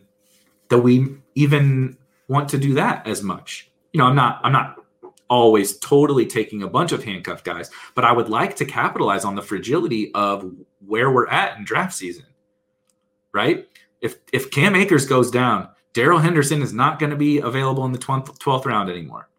that 0.70 0.80
we 0.80 1.16
even 1.36 1.96
want 2.28 2.50
to 2.50 2.58
do 2.58 2.74
that 2.74 3.06
as 3.06 3.22
much. 3.22 3.70
You 3.94 4.00
know, 4.00 4.06
I'm 4.06 4.16
not 4.16 4.42
I'm 4.44 4.52
not 4.52 4.84
always 5.30 5.78
totally 5.80 6.26
taking 6.26 6.64
a 6.64 6.68
bunch 6.68 6.92
of 6.92 7.04
handcuffed 7.04 7.46
guys, 7.46 7.70
but 7.94 8.06
I 8.06 8.12
would 8.12 8.30
like 8.30 8.56
to 8.58 8.66
capitalize 8.66 9.26
on 9.26 9.36
the 9.36 9.42
fragility 9.42 10.14
of 10.14 10.52
where 10.86 11.12
we're 11.12 11.28
at 11.28 11.58
in 11.58 11.66
draft 11.66 11.94
season. 11.94 12.26
Right? 13.34 13.68
If 14.02 14.18
if 14.32 14.52
Cam 14.52 14.76
Akers 14.76 15.06
goes 15.06 15.32
down, 15.32 15.70
Darrell 15.94 16.20
Henderson 16.20 16.62
is 16.62 16.74
not 16.74 17.00
going 17.00 17.10
to 17.10 17.16
be 17.16 17.40
available 17.40 17.86
in 17.86 17.92
the 17.92 17.98
12th, 17.98 18.38
12th 18.38 18.66
round 18.66 18.90
anymore. 18.90 19.30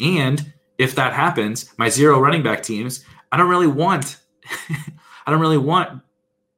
And 0.00 0.52
if 0.78 0.94
that 0.94 1.12
happens, 1.12 1.72
my 1.76 1.88
zero 1.88 2.20
running 2.20 2.42
back 2.42 2.62
teams, 2.62 3.04
I 3.32 3.36
don't 3.36 3.48
really 3.48 3.66
want 3.66 4.18
I 5.26 5.30
don't 5.30 5.40
really 5.40 5.58
want 5.58 6.02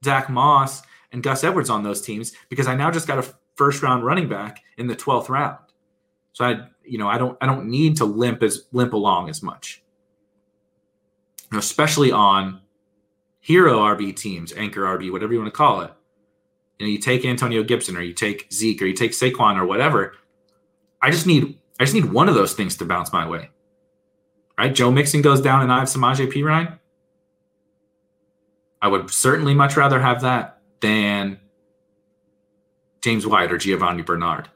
Zach 0.05 0.28
Moss 0.28 0.82
and 1.12 1.22
Gus 1.22 1.43
Edwards 1.43 1.70
on 1.70 1.82
those 1.82 2.03
teams 2.03 2.32
because 2.49 2.66
I 2.66 2.74
now 2.74 2.91
just 2.91 3.07
got 3.07 3.18
a 3.18 3.34
first 3.57 3.82
round 3.82 4.05
running 4.05 4.28
back 4.28 4.62
in 4.78 4.86
the 4.86 4.97
12th 4.97 5.28
round. 5.28 5.59
So 6.33 6.45
I, 6.45 6.66
you 6.85 6.99
know, 6.99 7.09
I 7.09 7.18
don't 7.18 7.37
I 7.41 7.47
don't 7.47 7.66
need 7.66 7.97
to 7.99 8.05
limp 8.05 8.43
as 8.43 8.66
limp 8.72 8.93
along 8.93 9.28
as 9.28 9.43
much. 9.43 9.83
Especially 11.53 12.12
on 12.12 12.61
hero 13.41 13.78
RB 13.81 14.14
teams, 14.14 14.53
anchor 14.53 14.83
RB, 14.83 15.11
whatever 15.11 15.33
you 15.33 15.41
want 15.41 15.53
to 15.53 15.57
call 15.57 15.81
it. 15.81 15.93
You 16.78 16.87
know, 16.87 16.91
you 16.91 16.99
take 16.99 17.24
Antonio 17.24 17.62
Gibson 17.62 17.97
or 17.97 18.01
you 18.01 18.14
take 18.14 18.51
Zeke 18.53 18.81
or 18.81 18.87
you 18.87 18.95
take 18.95 19.12
Saquon 19.12 19.59
or 19.59 19.66
whatever. 19.66 20.14
I 21.03 21.11
just 21.11 21.26
need 21.26 21.59
I 21.78 21.85
just 21.85 21.95
need 21.95 22.12
one 22.12 22.28
of 22.28 22.35
those 22.35 22.55
things 22.55 22.76
to 22.76 22.85
bounce 22.85 23.12
my 23.12 23.28
way. 23.28 23.51
Right? 24.59 24.74
Joe 24.74 24.91
Mixon 24.91 25.22
goes 25.22 25.41
down 25.41 25.62
and 25.62 25.72
I 25.72 25.78
have 25.78 25.89
Samaje 25.89 26.31
Perine. 26.31 26.78
I 28.83 28.89
would 28.89 29.11
certainly 29.11 29.55
much 29.55 29.76
rather 29.76 30.01
have 30.01 30.22
that 30.22 30.61
than 30.81 31.39
James 33.03 33.26
White 33.26 33.53
or 33.53 33.59
Giovani 33.59 34.03
Bernard. 34.03 34.49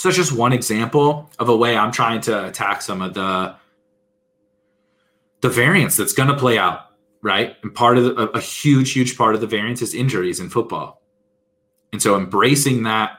So 0.00 0.08
that's 0.08 0.16
just 0.16 0.32
one 0.32 0.54
example 0.54 1.30
of 1.38 1.50
a 1.50 1.56
way 1.56 1.76
I'm 1.76 1.92
trying 1.92 2.22
to 2.22 2.46
attack 2.46 2.80
some 2.80 3.02
of 3.02 3.12
the 3.12 3.54
the 5.42 5.50
variance 5.50 5.94
that's 5.94 6.14
going 6.14 6.30
to 6.30 6.36
play 6.36 6.56
out, 6.56 6.86
right? 7.20 7.54
And 7.62 7.74
part 7.74 7.98
of 7.98 8.04
the, 8.04 8.16
a, 8.16 8.26
a 8.28 8.40
huge, 8.40 8.92
huge 8.92 9.18
part 9.18 9.34
of 9.34 9.42
the 9.42 9.46
variance 9.46 9.82
is 9.82 9.92
injuries 9.92 10.40
in 10.40 10.48
football. 10.48 11.02
And 11.92 12.00
so 12.00 12.16
embracing 12.16 12.84
that 12.84 13.18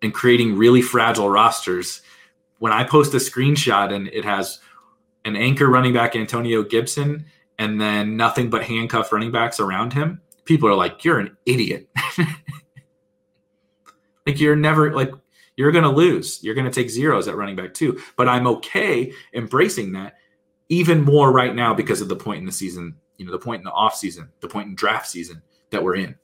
and 0.00 0.14
creating 0.14 0.56
really 0.56 0.80
fragile 0.80 1.28
rosters. 1.28 2.02
When 2.60 2.70
I 2.70 2.84
post 2.84 3.12
a 3.14 3.16
screenshot 3.16 3.92
and 3.92 4.06
it 4.06 4.24
has 4.24 4.60
an 5.24 5.34
anchor 5.34 5.66
running 5.66 5.92
back 5.92 6.14
Antonio 6.14 6.62
Gibson 6.62 7.26
and 7.58 7.80
then 7.80 8.16
nothing 8.16 8.48
but 8.48 8.62
handcuff 8.62 9.10
running 9.10 9.32
backs 9.32 9.58
around 9.58 9.92
him, 9.92 10.20
people 10.44 10.68
are 10.68 10.76
like, 10.76 11.04
"You're 11.04 11.18
an 11.18 11.36
idiot." 11.46 11.88
like 14.24 14.38
you're 14.38 14.54
never 14.54 14.94
like 14.94 15.10
you're 15.56 15.72
going 15.72 15.84
to 15.84 15.90
lose. 15.90 16.42
You're 16.42 16.54
going 16.54 16.70
to 16.70 16.70
take 16.70 16.90
zeros 16.90 17.28
at 17.28 17.36
running 17.36 17.56
back 17.56 17.74
too. 17.74 18.00
But 18.16 18.28
I'm 18.28 18.46
okay 18.46 19.12
embracing 19.32 19.92
that 19.92 20.14
even 20.68 21.02
more 21.02 21.32
right 21.32 21.54
now 21.54 21.74
because 21.74 22.00
of 22.00 22.08
the 22.08 22.16
point 22.16 22.40
in 22.40 22.46
the 22.46 22.52
season, 22.52 22.96
you 23.16 23.26
know, 23.26 23.32
the 23.32 23.38
point 23.38 23.60
in 23.60 23.64
the 23.64 23.72
off 23.72 23.94
season, 23.94 24.30
the 24.40 24.48
point 24.48 24.68
in 24.68 24.74
draft 24.74 25.06
season 25.06 25.42
that 25.70 25.82
we're 25.82 25.96
in. 25.96 26.16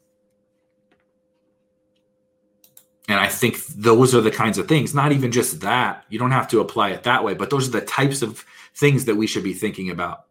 And 3.09 3.19
I 3.19 3.27
think 3.27 3.65
those 3.67 4.15
are 4.15 4.21
the 4.21 4.31
kinds 4.31 4.57
of 4.57 4.69
things, 4.69 4.95
not 4.95 5.11
even 5.11 5.33
just 5.33 5.61
that. 5.61 6.05
You 6.09 6.19
don't 6.19 6.31
have 6.31 6.49
to 6.49 6.61
apply 6.61 6.91
it 6.91 7.03
that 7.03 7.25
way, 7.25 7.35
but 7.35 7.51
those 7.51 7.69
are 7.69 7.73
the 7.73 7.81
types 7.81 8.23
of 8.23 8.45
things 8.77 9.05
that 9.07 9.17
we 9.17 9.27
should 9.27 9.43
be 9.43 9.53
thinking 9.53 9.91
about 9.91 10.27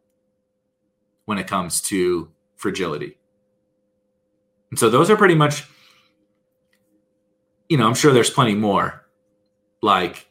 when 1.26 1.38
it 1.38 1.48
comes 1.48 1.82
to 1.82 2.32
fragility. 2.56 3.18
And 4.70 4.80
so 4.80 4.90
those 4.90 5.10
are 5.10 5.18
pretty 5.18 5.36
much, 5.36 5.66
you 7.70 7.78
know, 7.78 7.88
I'm 7.88 7.94
sure 7.94 8.12
there's 8.12 8.30
plenty 8.30 8.56
more. 8.56 9.06
Like, 9.82 10.28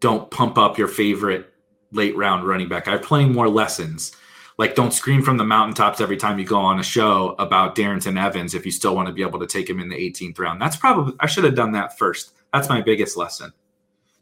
don't 0.00 0.30
pump 0.30 0.58
up 0.58 0.78
your 0.78 0.86
favorite 0.86 1.52
late 1.90 2.16
round 2.16 2.46
running 2.46 2.68
back. 2.68 2.86
I 2.86 2.92
have 2.92 3.02
plenty 3.02 3.28
more 3.28 3.48
lessons. 3.48 4.12
Like, 4.56 4.76
don't 4.76 4.92
scream 4.92 5.22
from 5.22 5.36
the 5.36 5.44
mountaintops 5.44 6.00
every 6.00 6.16
time 6.16 6.38
you 6.38 6.44
go 6.44 6.58
on 6.58 6.78
a 6.78 6.84
show 6.84 7.34
about 7.38 7.74
Darrynton 7.74 8.22
Evans 8.22 8.54
if 8.54 8.64
you 8.64 8.70
still 8.70 8.94
want 8.94 9.08
to 9.08 9.14
be 9.14 9.22
able 9.22 9.40
to 9.40 9.46
take 9.46 9.68
him 9.68 9.80
in 9.80 9.88
the 9.88 9.96
18th 9.96 10.38
round. 10.38 10.60
That's 10.60 10.76
probably, 10.76 11.14
I 11.18 11.26
should 11.26 11.42
have 11.44 11.56
done 11.56 11.72
that 11.72 11.98
first. 11.98 12.32
That's 12.52 12.68
my 12.68 12.80
biggest 12.80 13.16
lesson. 13.16 13.52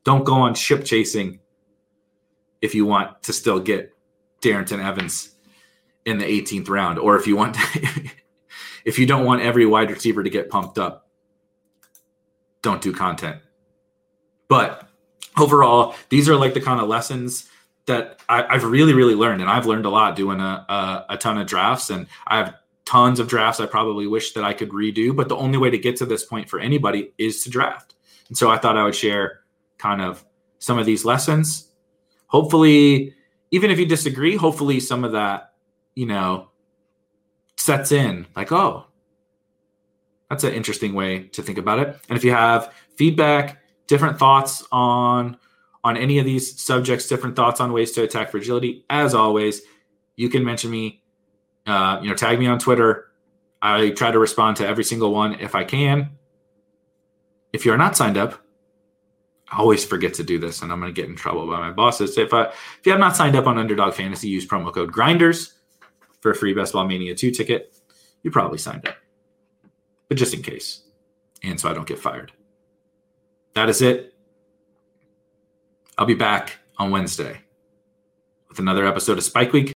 Don't 0.04 0.24
go 0.24 0.34
on 0.34 0.54
ship 0.54 0.84
chasing 0.84 1.40
if 2.62 2.74
you 2.74 2.86
want 2.86 3.22
to 3.24 3.32
still 3.32 3.60
get 3.60 3.92
Darrynton 4.40 4.82
Evans 4.82 5.34
in 6.06 6.18
the 6.18 6.24
18th 6.24 6.68
round, 6.68 6.98
or 6.98 7.16
if 7.16 7.26
you 7.26 7.36
want 7.36 7.54
to, 7.54 8.10
if 8.84 8.98
you 8.98 9.06
don't 9.06 9.24
want 9.24 9.42
every 9.42 9.66
wide 9.66 9.90
receiver 9.90 10.22
to 10.22 10.30
get 10.30 10.48
pumped 10.48 10.78
up, 10.78 11.08
don't 12.62 12.80
do 12.80 12.92
content. 12.92 13.40
But 14.48 14.88
overall, 15.38 15.94
these 16.08 16.28
are 16.28 16.36
like 16.36 16.54
the 16.54 16.60
kind 16.60 16.80
of 16.80 16.88
lessons 16.88 17.48
that 17.86 18.20
I, 18.28 18.54
have 18.54 18.64
really, 18.64 18.92
really 18.92 19.14
learned, 19.14 19.40
and 19.40 19.50
I've 19.50 19.66
learned 19.66 19.86
a 19.86 19.90
lot 19.90 20.14
doing 20.14 20.40
a, 20.40 20.64
a, 20.68 21.06
a 21.10 21.16
ton 21.16 21.38
of 21.38 21.46
drafts, 21.46 21.90
and 21.90 22.06
I 22.26 22.38
have 22.38 22.54
tons 22.84 23.18
of 23.18 23.28
drafts 23.28 23.60
I 23.60 23.66
probably 23.66 24.06
wish 24.06 24.32
that 24.34 24.44
I 24.44 24.52
could 24.52 24.70
redo. 24.70 25.14
But 25.14 25.28
the 25.28 25.36
only 25.36 25.58
way 25.58 25.70
to 25.70 25.78
get 25.78 25.96
to 25.96 26.06
this 26.06 26.24
point 26.24 26.48
for 26.48 26.60
anybody 26.60 27.12
is 27.18 27.42
to 27.44 27.50
draft, 27.50 27.94
and 28.28 28.36
so 28.36 28.50
I 28.50 28.58
thought 28.58 28.76
I 28.76 28.84
would 28.84 28.94
share 28.94 29.40
kind 29.78 30.00
of 30.00 30.24
some 30.58 30.78
of 30.78 30.86
these 30.86 31.04
lessons. 31.04 31.68
Hopefully, 32.28 33.14
even 33.50 33.70
if 33.70 33.78
you 33.78 33.86
disagree, 33.86 34.36
hopefully 34.36 34.78
some 34.78 35.04
of 35.04 35.12
that, 35.12 35.52
you 35.94 36.06
know, 36.06 36.48
sets 37.56 37.92
in 37.92 38.26
like, 38.36 38.52
oh, 38.52 38.86
that's 40.32 40.44
an 40.44 40.54
interesting 40.54 40.94
way 40.94 41.24
to 41.24 41.42
think 41.42 41.58
about 41.58 41.78
it. 41.78 41.94
And 42.08 42.16
if 42.16 42.24
you 42.24 42.30
have 42.30 42.72
feedback, 42.96 43.62
different 43.86 44.18
thoughts 44.18 44.66
on 44.72 45.36
on 45.84 45.98
any 45.98 46.18
of 46.18 46.24
these 46.24 46.58
subjects, 46.58 47.06
different 47.06 47.36
thoughts 47.36 47.60
on 47.60 47.70
ways 47.70 47.92
to 47.92 48.02
attack 48.02 48.30
fragility, 48.30 48.86
as 48.88 49.14
always, 49.14 49.60
you 50.16 50.30
can 50.30 50.42
mention 50.42 50.70
me. 50.70 51.02
Uh, 51.66 51.98
you 52.02 52.08
know, 52.08 52.14
tag 52.14 52.38
me 52.38 52.46
on 52.46 52.58
Twitter. 52.58 53.12
I 53.60 53.90
try 53.90 54.10
to 54.10 54.18
respond 54.18 54.56
to 54.56 54.66
every 54.66 54.84
single 54.84 55.12
one 55.12 55.38
if 55.38 55.54
I 55.54 55.64
can. 55.64 56.12
If 57.52 57.66
you're 57.66 57.76
not 57.76 57.94
signed 57.94 58.16
up, 58.16 58.42
I 59.50 59.58
always 59.58 59.84
forget 59.84 60.14
to 60.14 60.24
do 60.24 60.38
this, 60.38 60.62
and 60.62 60.72
I'm 60.72 60.80
going 60.80 60.92
to 60.92 60.98
get 60.98 61.10
in 61.10 61.14
trouble 61.14 61.46
by 61.46 61.58
my 61.58 61.72
bosses. 61.72 62.16
If 62.16 62.32
I, 62.32 62.44
if 62.44 62.80
you 62.86 62.92
have 62.92 63.00
not 63.00 63.16
signed 63.16 63.36
up 63.36 63.46
on 63.46 63.58
Underdog 63.58 63.92
Fantasy, 63.92 64.28
use 64.28 64.46
promo 64.46 64.72
code 64.72 64.92
Grinders 64.92 65.58
for 66.20 66.30
a 66.30 66.34
free 66.34 66.54
Best 66.54 66.72
Ball 66.72 66.86
Mania 66.86 67.14
2 67.14 67.30
ticket. 67.32 67.76
You 68.22 68.30
probably 68.30 68.58
signed 68.58 68.88
up, 68.88 68.96
but 70.12 70.18
just 70.18 70.34
in 70.34 70.42
case, 70.42 70.82
and 71.42 71.58
so 71.58 71.70
I 71.70 71.72
don't 71.72 71.88
get 71.88 71.98
fired. 71.98 72.32
That 73.54 73.70
is 73.70 73.80
it. 73.80 74.12
I'll 75.96 76.04
be 76.04 76.12
back 76.12 76.58
on 76.76 76.90
Wednesday 76.90 77.40
with 78.46 78.58
another 78.58 78.86
episode 78.86 79.16
of 79.16 79.24
Spike 79.24 79.54
Week. 79.54 79.70